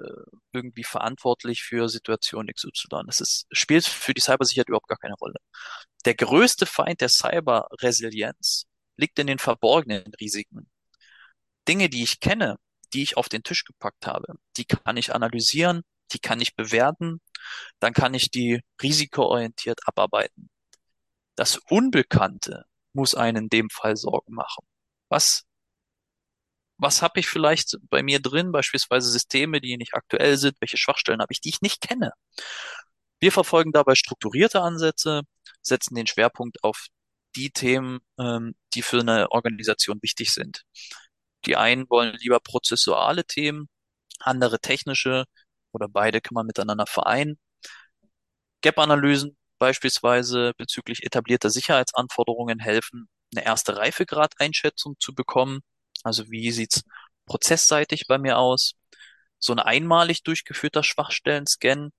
irgendwie 0.51 0.83
verantwortlich 0.83 1.63
für 1.63 1.87
Situation 1.87 2.47
XY? 2.47 3.03
Das 3.05 3.21
ist, 3.21 3.45
spielt 3.51 3.85
für 3.85 4.13
die 4.13 4.21
Cybersicherheit 4.21 4.67
überhaupt 4.67 4.89
gar 4.89 4.97
keine 4.97 5.15
Rolle. 5.15 5.37
Der 6.05 6.15
größte 6.15 6.65
Feind 6.65 6.99
der 7.01 7.09
Cyberresilienz 7.09 8.65
liegt 8.97 9.19
in 9.19 9.27
den 9.27 9.39
verborgenen 9.39 10.13
Risiken. 10.19 10.69
Dinge, 11.67 11.89
die 11.89 12.03
ich 12.03 12.19
kenne, 12.19 12.57
die 12.93 13.03
ich 13.03 13.17
auf 13.17 13.29
den 13.29 13.43
Tisch 13.43 13.63
gepackt 13.63 14.05
habe, 14.05 14.35
die 14.57 14.65
kann 14.65 14.97
ich 14.97 15.13
analysieren, 15.13 15.83
die 16.11 16.19
kann 16.19 16.41
ich 16.41 16.55
bewerten, 16.55 17.21
dann 17.79 17.93
kann 17.93 18.13
ich 18.13 18.29
die 18.29 18.61
risikoorientiert 18.81 19.79
abarbeiten. 19.87 20.49
Das 21.35 21.57
Unbekannte 21.69 22.65
muss 22.93 23.15
einen 23.15 23.43
in 23.43 23.49
dem 23.49 23.69
Fall 23.69 23.97
Sorgen 23.97 24.33
machen. 24.33 24.65
Was, 25.09 25.43
was 26.77 27.01
habe 27.01 27.19
ich 27.19 27.27
vielleicht 27.27 27.77
bei 27.89 28.03
mir 28.03 28.19
drin, 28.19 28.51
beispielsweise 28.51 29.09
Systeme, 29.09 29.61
die 29.61 29.77
nicht 29.77 29.95
aktuell 29.95 30.37
sind, 30.37 30.57
welche 30.59 30.77
Schwachstellen 30.77 31.21
habe 31.21 31.33
ich, 31.33 31.41
die 31.41 31.49
ich 31.49 31.61
nicht 31.61 31.81
kenne? 31.81 32.11
Wir 33.19 33.31
verfolgen 33.31 33.71
dabei 33.71 33.95
strukturierte 33.95 34.61
Ansätze, 34.61 35.21
setzen 35.61 35.95
den 35.95 36.07
Schwerpunkt 36.07 36.63
auf 36.63 36.87
die 37.35 37.51
Themen, 37.51 37.99
ähm, 38.19 38.55
die 38.73 38.81
für 38.81 38.99
eine 38.99 39.31
Organisation 39.31 39.99
wichtig 40.01 40.33
sind. 40.33 40.63
Die 41.45 41.57
einen 41.57 41.89
wollen 41.89 42.15
lieber 42.17 42.39
prozessuale 42.39 43.25
Themen, 43.25 43.69
andere 44.19 44.59
technische 44.59 45.25
oder 45.73 45.87
beide 45.89 46.21
kann 46.21 46.35
man 46.35 46.45
miteinander 46.47 46.85
vereinen. 46.87 47.39
Gap-Analysen 48.61 49.37
beispielsweise 49.59 50.53
bezüglich 50.57 51.03
etablierter 51.03 51.49
Sicherheitsanforderungen 51.49 52.59
helfen, 52.59 53.07
eine 53.35 53.45
erste 53.45 53.77
Reifegradeinschätzung 53.77 54.95
zu 54.99 55.13
bekommen. 55.13 55.61
Also 56.03 56.29
wie 56.31 56.51
sieht's 56.51 56.83
prozessseitig 57.25 58.07
bei 58.07 58.17
mir 58.17 58.37
aus? 58.37 58.73
So 59.39 59.53
ein 59.53 59.59
einmalig 59.59 60.23
durchgeführter 60.23 60.83
Schwachstellen-Scan 60.83 61.89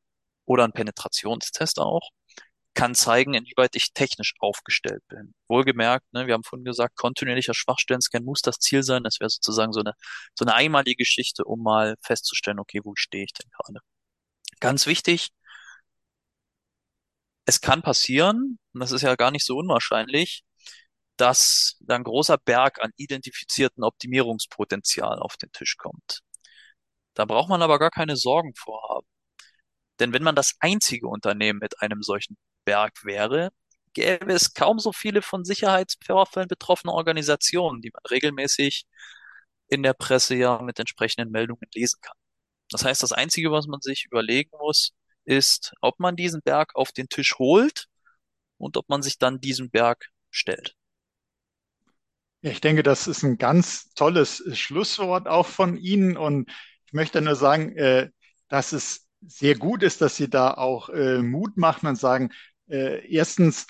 oder 0.46 0.64
ein 0.64 0.72
Penetrationstest 0.72 1.78
auch 1.78 2.10
kann 2.74 2.94
zeigen, 2.94 3.34
inwieweit 3.34 3.76
ich 3.76 3.92
technisch 3.94 4.34
aufgestellt 4.40 5.02
bin. 5.08 5.34
Wohlgemerkt, 5.48 6.12
ne, 6.12 6.26
wir 6.26 6.34
haben 6.34 6.44
vorhin 6.44 6.64
gesagt, 6.64 6.96
kontinuierlicher 6.96 7.54
Schwachstellen-Scan 7.54 8.24
muss 8.24 8.42
das 8.42 8.58
Ziel 8.58 8.82
sein. 8.82 9.04
Das 9.04 9.20
wäre 9.20 9.30
sozusagen 9.30 9.72
so 9.72 9.80
eine, 9.80 9.92
so 10.38 10.44
eine 10.44 10.54
einmalige 10.54 10.96
Geschichte, 10.96 11.44
um 11.44 11.62
mal 11.62 11.96
festzustellen, 12.02 12.58
okay, 12.58 12.80
wo 12.84 12.94
stehe 12.96 13.24
ich 13.24 13.32
denn 13.32 13.50
gerade? 13.50 13.80
Ganz 14.60 14.86
wichtig, 14.86 15.30
es 17.46 17.60
kann 17.60 17.82
passieren, 17.82 18.58
und 18.72 18.80
das 18.80 18.92
ist 18.92 19.02
ja 19.02 19.14
gar 19.16 19.30
nicht 19.30 19.44
so 19.44 19.56
unwahrscheinlich, 19.56 20.44
dass 21.16 21.76
da 21.80 21.96
ein 21.96 22.04
großer 22.04 22.38
Berg 22.38 22.82
an 22.82 22.92
identifizierten 22.96 23.84
Optimierungspotenzial 23.84 25.18
auf 25.20 25.36
den 25.36 25.52
Tisch 25.52 25.76
kommt. 25.76 26.20
Da 27.14 27.24
braucht 27.24 27.48
man 27.48 27.62
aber 27.62 27.78
gar 27.78 27.90
keine 27.90 28.16
Sorgen 28.16 28.54
vorhaben. 28.56 29.06
Denn 30.00 30.12
wenn 30.12 30.22
man 30.24 30.36
das 30.36 30.54
einzige 30.60 31.08
Unternehmen 31.08 31.60
mit 31.60 31.80
einem 31.82 32.02
solchen 32.02 32.36
Berg 32.64 33.04
wäre, 33.04 33.50
gäbe 33.94 34.32
es 34.32 34.54
kaum 34.54 34.78
so 34.78 34.92
viele 34.92 35.22
von 35.22 35.44
Sicherheitsvorfällen 35.44 36.48
betroffene 36.48 36.92
Organisationen, 36.92 37.80
die 37.80 37.90
man 37.92 38.02
regelmäßig 38.10 38.86
in 39.68 39.82
der 39.82 39.94
Presse 39.94 40.34
ja 40.34 40.60
mit 40.62 40.78
entsprechenden 40.78 41.30
Meldungen 41.30 41.68
lesen 41.74 42.00
kann. 42.02 42.16
Das 42.70 42.84
heißt, 42.84 43.02
das 43.02 43.12
Einzige, 43.12 43.50
was 43.52 43.66
man 43.66 43.80
sich 43.80 44.06
überlegen 44.06 44.50
muss, 44.58 44.92
ist, 45.24 45.72
ob 45.80 46.00
man 46.00 46.16
diesen 46.16 46.42
Berg 46.42 46.74
auf 46.74 46.92
den 46.92 47.08
Tisch 47.08 47.34
holt 47.38 47.86
und 48.58 48.76
ob 48.76 48.88
man 48.88 49.02
sich 49.02 49.18
dann 49.18 49.40
diesem 49.40 49.70
Berg 49.70 50.08
stellt. 50.30 50.74
Ich 52.40 52.60
denke, 52.60 52.82
das 52.82 53.06
ist 53.06 53.22
ein 53.22 53.38
ganz 53.38 53.94
tolles 53.94 54.42
Schlusswort 54.58 55.28
auch 55.28 55.46
von 55.46 55.78
Ihnen. 55.78 56.16
Und 56.16 56.50
ich 56.86 56.92
möchte 56.92 57.22
nur 57.22 57.36
sagen, 57.36 57.74
äh, 57.76 58.10
dass 58.48 58.72
es 58.72 59.06
sehr 59.26 59.56
gut 59.56 59.82
ist, 59.82 60.02
dass 60.02 60.16
Sie 60.16 60.28
da 60.28 60.52
auch 60.52 60.90
äh, 60.90 61.22
Mut 61.22 61.56
machen 61.56 61.86
und 61.86 61.96
sagen, 61.96 62.30
äh, 62.68 63.06
erstens, 63.08 63.66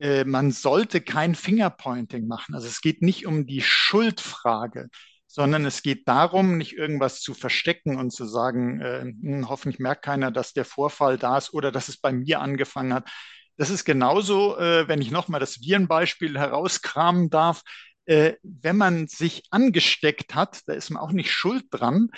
äh, 0.00 0.24
man 0.24 0.50
sollte 0.50 1.00
kein 1.00 1.34
Fingerpointing 1.34 2.26
machen. 2.26 2.54
Also 2.54 2.66
es 2.66 2.80
geht 2.80 3.02
nicht 3.02 3.26
um 3.26 3.46
die 3.46 3.62
Schuldfrage, 3.62 4.88
sondern 5.26 5.64
es 5.64 5.82
geht 5.82 6.06
darum, 6.06 6.56
nicht 6.58 6.74
irgendwas 6.74 7.20
zu 7.20 7.34
verstecken 7.34 7.96
und 7.96 8.12
zu 8.12 8.24
sagen, 8.24 8.80
äh, 8.80 9.00
hm, 9.02 9.48
hoffentlich 9.48 9.80
merkt 9.80 10.04
keiner, 10.04 10.30
dass 10.30 10.52
der 10.52 10.64
Vorfall 10.64 11.18
da 11.18 11.38
ist 11.38 11.52
oder 11.52 11.72
dass 11.72 11.88
es 11.88 11.96
bei 11.98 12.12
mir 12.12 12.40
angefangen 12.40 12.94
hat. 12.94 13.08
Das 13.56 13.70
ist 13.70 13.84
genauso, 13.84 14.56
äh, 14.58 14.88
wenn 14.88 15.00
ich 15.00 15.10
nochmal 15.10 15.40
das 15.40 15.60
Virenbeispiel 15.60 16.38
herauskramen 16.38 17.30
darf. 17.30 17.62
Äh, 18.06 18.34
wenn 18.42 18.76
man 18.76 19.06
sich 19.08 19.44
angesteckt 19.50 20.34
hat, 20.34 20.60
da 20.66 20.74
ist 20.74 20.90
man 20.90 21.02
auch 21.02 21.12
nicht 21.12 21.32
schuld 21.32 21.64
dran, 21.70 22.10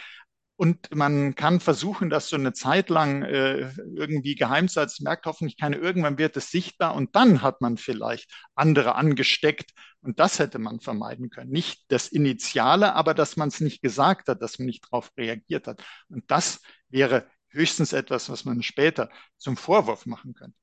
und 0.57 0.95
man 0.95 1.35
kann 1.35 1.61
versuchen, 1.61 2.09
das 2.09 2.29
so 2.29 2.37
eine 2.37 2.55
Zeit 2.55 2.89
lang 2.89 3.23
äh, 3.23 3.71
irgendwie 3.95 4.35
geheim 4.35 4.69
zu 4.69 4.81
halten. 4.81 5.05
merkt 5.05 5.27
hoffentlich 5.27 5.59
keiner. 5.59 5.77
Irgendwann 5.79 6.19
wird 6.19 6.37
es 6.37 6.51
sichtbar 6.51 6.95
und 6.95 7.15
dann 7.15 7.43
hat 7.43 7.61
man 7.61 7.77
vielleicht 7.77 8.31
andere 8.55 8.95
angesteckt. 8.95 9.73
Und 10.01 10.19
das 10.19 10.39
hätte 10.39 10.59
man 10.59 10.81
vermeiden 10.81 11.31
können. 11.31 11.51
Nicht 11.51 11.85
das 11.89 12.09
Initiale, 12.09 12.95
aber 12.95 13.13
dass 13.13 13.37
man 13.37 13.49
es 13.49 13.61
nicht 13.61 13.83
gesagt 13.83 14.29
hat, 14.29 14.41
dass 14.41 14.59
man 14.59 14.67
nicht 14.67 14.85
darauf 14.85 15.11
reagiert 15.19 15.67
hat. 15.67 15.83
Und 16.09 16.31
das 16.31 16.61
wäre 16.89 17.27
höchstens 17.51 17.93
etwas, 17.93 18.31
was 18.31 18.45
man 18.45 18.63
später 18.63 19.11
zum 19.37 19.57
Vorwurf 19.57 20.07
machen 20.07 20.35
könnte. 20.35 20.57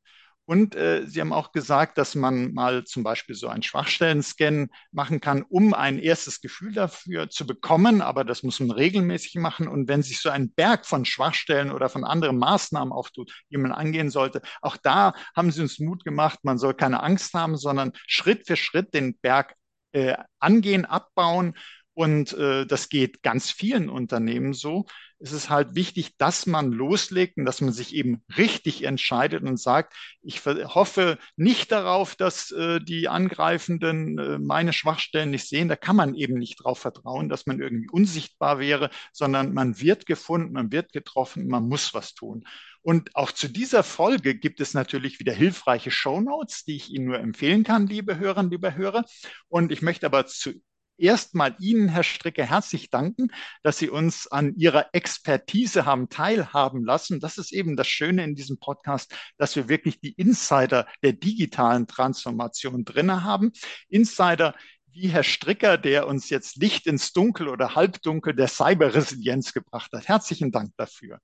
Und 0.45 0.75
äh, 0.75 1.05
Sie 1.05 1.21
haben 1.21 1.31
auch 1.31 1.51
gesagt, 1.53 1.97
dass 1.97 2.15
man 2.15 2.53
mal 2.53 2.83
zum 2.83 3.03
Beispiel 3.03 3.35
so 3.35 3.47
einen 3.47 3.63
Schwachstellen-Scan 3.63 4.67
machen 4.91 5.21
kann, 5.21 5.43
um 5.43 5.73
ein 5.73 5.99
erstes 5.99 6.41
Gefühl 6.41 6.73
dafür 6.73 7.29
zu 7.29 7.47
bekommen. 7.47 8.01
Aber 8.01 8.25
das 8.25 8.43
muss 8.43 8.59
man 8.59 8.71
regelmäßig 8.71 9.35
machen. 9.35 9.67
Und 9.67 9.87
wenn 9.87 10.03
sich 10.03 10.19
so 10.19 10.29
ein 10.29 10.51
Berg 10.51 10.85
von 10.85 11.05
Schwachstellen 11.05 11.71
oder 11.71 11.87
von 11.87 12.03
anderen 12.03 12.37
Maßnahmen 12.39 12.91
auftut, 12.91 13.31
die 13.49 13.57
man 13.57 13.71
angehen 13.71 14.09
sollte, 14.09 14.41
auch 14.61 14.75
da 14.75 15.13
haben 15.35 15.51
Sie 15.51 15.61
uns 15.61 15.79
Mut 15.79 16.03
gemacht. 16.03 16.39
Man 16.43 16.57
soll 16.57 16.73
keine 16.73 17.01
Angst 17.03 17.33
haben, 17.33 17.55
sondern 17.55 17.93
Schritt 18.07 18.45
für 18.45 18.57
Schritt 18.57 18.93
den 18.93 19.17
Berg 19.19 19.55
äh, 19.93 20.17
angehen, 20.39 20.85
abbauen 20.85 21.53
und 21.93 22.33
äh, 22.33 22.65
das 22.65 22.89
geht 22.89 23.21
ganz 23.21 23.51
vielen 23.51 23.89
Unternehmen 23.89 24.53
so. 24.53 24.85
Es 25.23 25.31
ist 25.31 25.49
halt 25.49 25.73
wichtig, 25.73 26.17
dass 26.17 26.47
man 26.47 26.73
loslegt 26.73 27.37
und 27.37 27.45
dass 27.45 27.61
man 27.61 27.71
sich 27.71 27.95
eben 27.95 28.25
richtig 28.37 28.83
entscheidet 28.83 29.41
und 29.43 29.57
sagt, 29.57 29.93
ich 30.21 30.45
hoffe 30.45 31.17
nicht 31.37 31.71
darauf, 31.71 32.17
dass 32.17 32.51
äh, 32.51 32.81
die 32.81 33.07
Angreifenden 33.07 34.17
äh, 34.17 34.37
meine 34.37 34.73
Schwachstellen 34.73 35.31
nicht 35.31 35.47
sehen. 35.47 35.69
Da 35.69 35.77
kann 35.77 35.95
man 35.95 36.13
eben 36.15 36.33
nicht 36.33 36.59
darauf 36.59 36.79
vertrauen, 36.79 37.29
dass 37.29 37.45
man 37.45 37.61
irgendwie 37.61 37.87
unsichtbar 37.89 38.59
wäre, 38.59 38.89
sondern 39.13 39.53
man 39.53 39.79
wird 39.79 40.05
gefunden, 40.05 40.51
man 40.51 40.73
wird 40.73 40.91
getroffen, 40.91 41.47
man 41.47 41.69
muss 41.69 41.93
was 41.93 42.13
tun. 42.15 42.43
Und 42.81 43.15
auch 43.15 43.31
zu 43.31 43.47
dieser 43.47 43.81
Folge 43.83 44.35
gibt 44.35 44.59
es 44.59 44.73
natürlich 44.73 45.19
wieder 45.19 45.31
hilfreiche 45.31 45.89
Shownotes, 45.89 46.65
die 46.65 46.75
ich 46.75 46.91
Ihnen 46.91 47.05
nur 47.05 47.19
empfehlen 47.19 47.63
kann, 47.63 47.87
liebe 47.87 48.19
Hörerinnen, 48.19 48.51
liebe 48.51 48.75
Hörer. 48.75 49.05
Und 49.47 49.71
ich 49.71 49.81
möchte 49.81 50.05
aber 50.05 50.25
zu 50.25 50.51
erstmal 50.97 51.55
Ihnen, 51.59 51.89
Herr 51.89 52.03
Stricke, 52.03 52.45
herzlich 52.45 52.89
danken, 52.89 53.29
dass 53.61 53.77
Sie 53.77 53.89
uns 53.89 54.27
an 54.27 54.55
Ihrer 54.55 54.87
Expertise 54.93 55.85
haben 55.85 56.09
teilhaben 56.09 56.83
lassen. 56.85 57.19
Das 57.19 57.37
ist 57.37 57.51
eben 57.51 57.75
das 57.75 57.87
Schöne 57.87 58.23
in 58.23 58.35
diesem 58.35 58.57
Podcast, 58.59 59.15
dass 59.37 59.55
wir 59.55 59.69
wirklich 59.69 59.99
die 59.99 60.13
Insider 60.13 60.87
der 61.01 61.13
digitalen 61.13 61.87
Transformation 61.87 62.85
drinne 62.85 63.23
haben. 63.23 63.51
Insider, 63.89 64.55
wie 64.91 65.07
Herr 65.07 65.23
Stricker, 65.23 65.77
der 65.77 66.07
uns 66.07 66.29
jetzt 66.29 66.57
Licht 66.57 66.87
ins 66.87 67.13
Dunkel 67.13 67.47
oder 67.47 67.75
Halbdunkel 67.75 68.35
der 68.35 68.47
Cyberresilienz 68.47 69.53
gebracht 69.53 69.91
hat. 69.93 70.07
Herzlichen 70.07 70.51
Dank 70.51 70.71
dafür. 70.77 71.19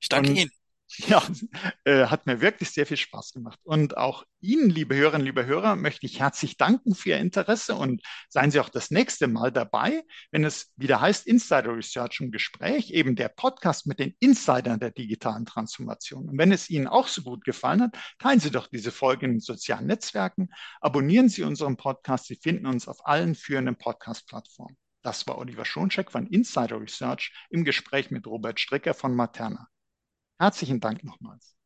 Ich 0.00 0.08
danke 0.08 0.30
Und 0.30 0.36
Ihnen. 0.36 0.50
Ja, 0.96 1.22
äh, 1.84 2.06
hat 2.06 2.26
mir 2.26 2.40
wirklich 2.40 2.70
sehr 2.70 2.86
viel 2.86 2.96
Spaß 2.96 3.32
gemacht. 3.32 3.58
Und 3.62 3.98
auch 3.98 4.24
Ihnen, 4.40 4.70
liebe 4.70 4.96
Hörerinnen, 4.96 5.26
liebe 5.26 5.44
Hörer, 5.44 5.76
möchte 5.76 6.06
ich 6.06 6.20
herzlich 6.20 6.56
danken 6.56 6.94
für 6.94 7.10
Ihr 7.10 7.18
Interesse 7.18 7.74
und 7.74 8.02
seien 8.30 8.50
Sie 8.50 8.58
auch 8.58 8.70
das 8.70 8.90
nächste 8.90 9.28
Mal 9.28 9.52
dabei, 9.52 10.02
wenn 10.30 10.44
es 10.44 10.72
wieder 10.76 11.00
heißt 11.00 11.26
Insider 11.26 11.76
Research 11.76 12.20
im 12.20 12.30
Gespräch, 12.30 12.90
eben 12.90 13.16
der 13.16 13.28
Podcast 13.28 13.86
mit 13.86 13.98
den 13.98 14.14
Insidern 14.18 14.80
der 14.80 14.90
digitalen 14.90 15.44
Transformation. 15.44 16.30
Und 16.30 16.38
wenn 16.38 16.52
es 16.52 16.70
Ihnen 16.70 16.86
auch 16.86 17.08
so 17.08 17.22
gut 17.22 17.44
gefallen 17.44 17.82
hat, 17.82 17.98
teilen 18.18 18.40
Sie 18.40 18.50
doch 18.50 18.66
diese 18.66 18.90
Folge 18.90 19.26
in 19.26 19.32
den 19.32 19.40
sozialen 19.40 19.86
Netzwerken, 19.86 20.48
abonnieren 20.80 21.28
Sie 21.28 21.42
unseren 21.42 21.76
Podcast. 21.76 22.26
Sie 22.26 22.36
finden 22.36 22.66
uns 22.66 22.88
auf 22.88 23.06
allen 23.06 23.34
führenden 23.34 23.76
Podcast-Plattformen. 23.76 24.76
Das 25.02 25.26
war 25.26 25.38
Oliver 25.38 25.66
Schoncheck 25.66 26.10
von 26.10 26.26
Insider 26.26 26.80
Research 26.80 27.32
im 27.50 27.64
Gespräch 27.64 28.10
mit 28.10 28.26
Robert 28.26 28.58
Stricker 28.58 28.94
von 28.94 29.14
Materna. 29.14 29.68
Herzlichen 30.40 30.80
Dank 30.80 31.04
nochmals. 31.04 31.57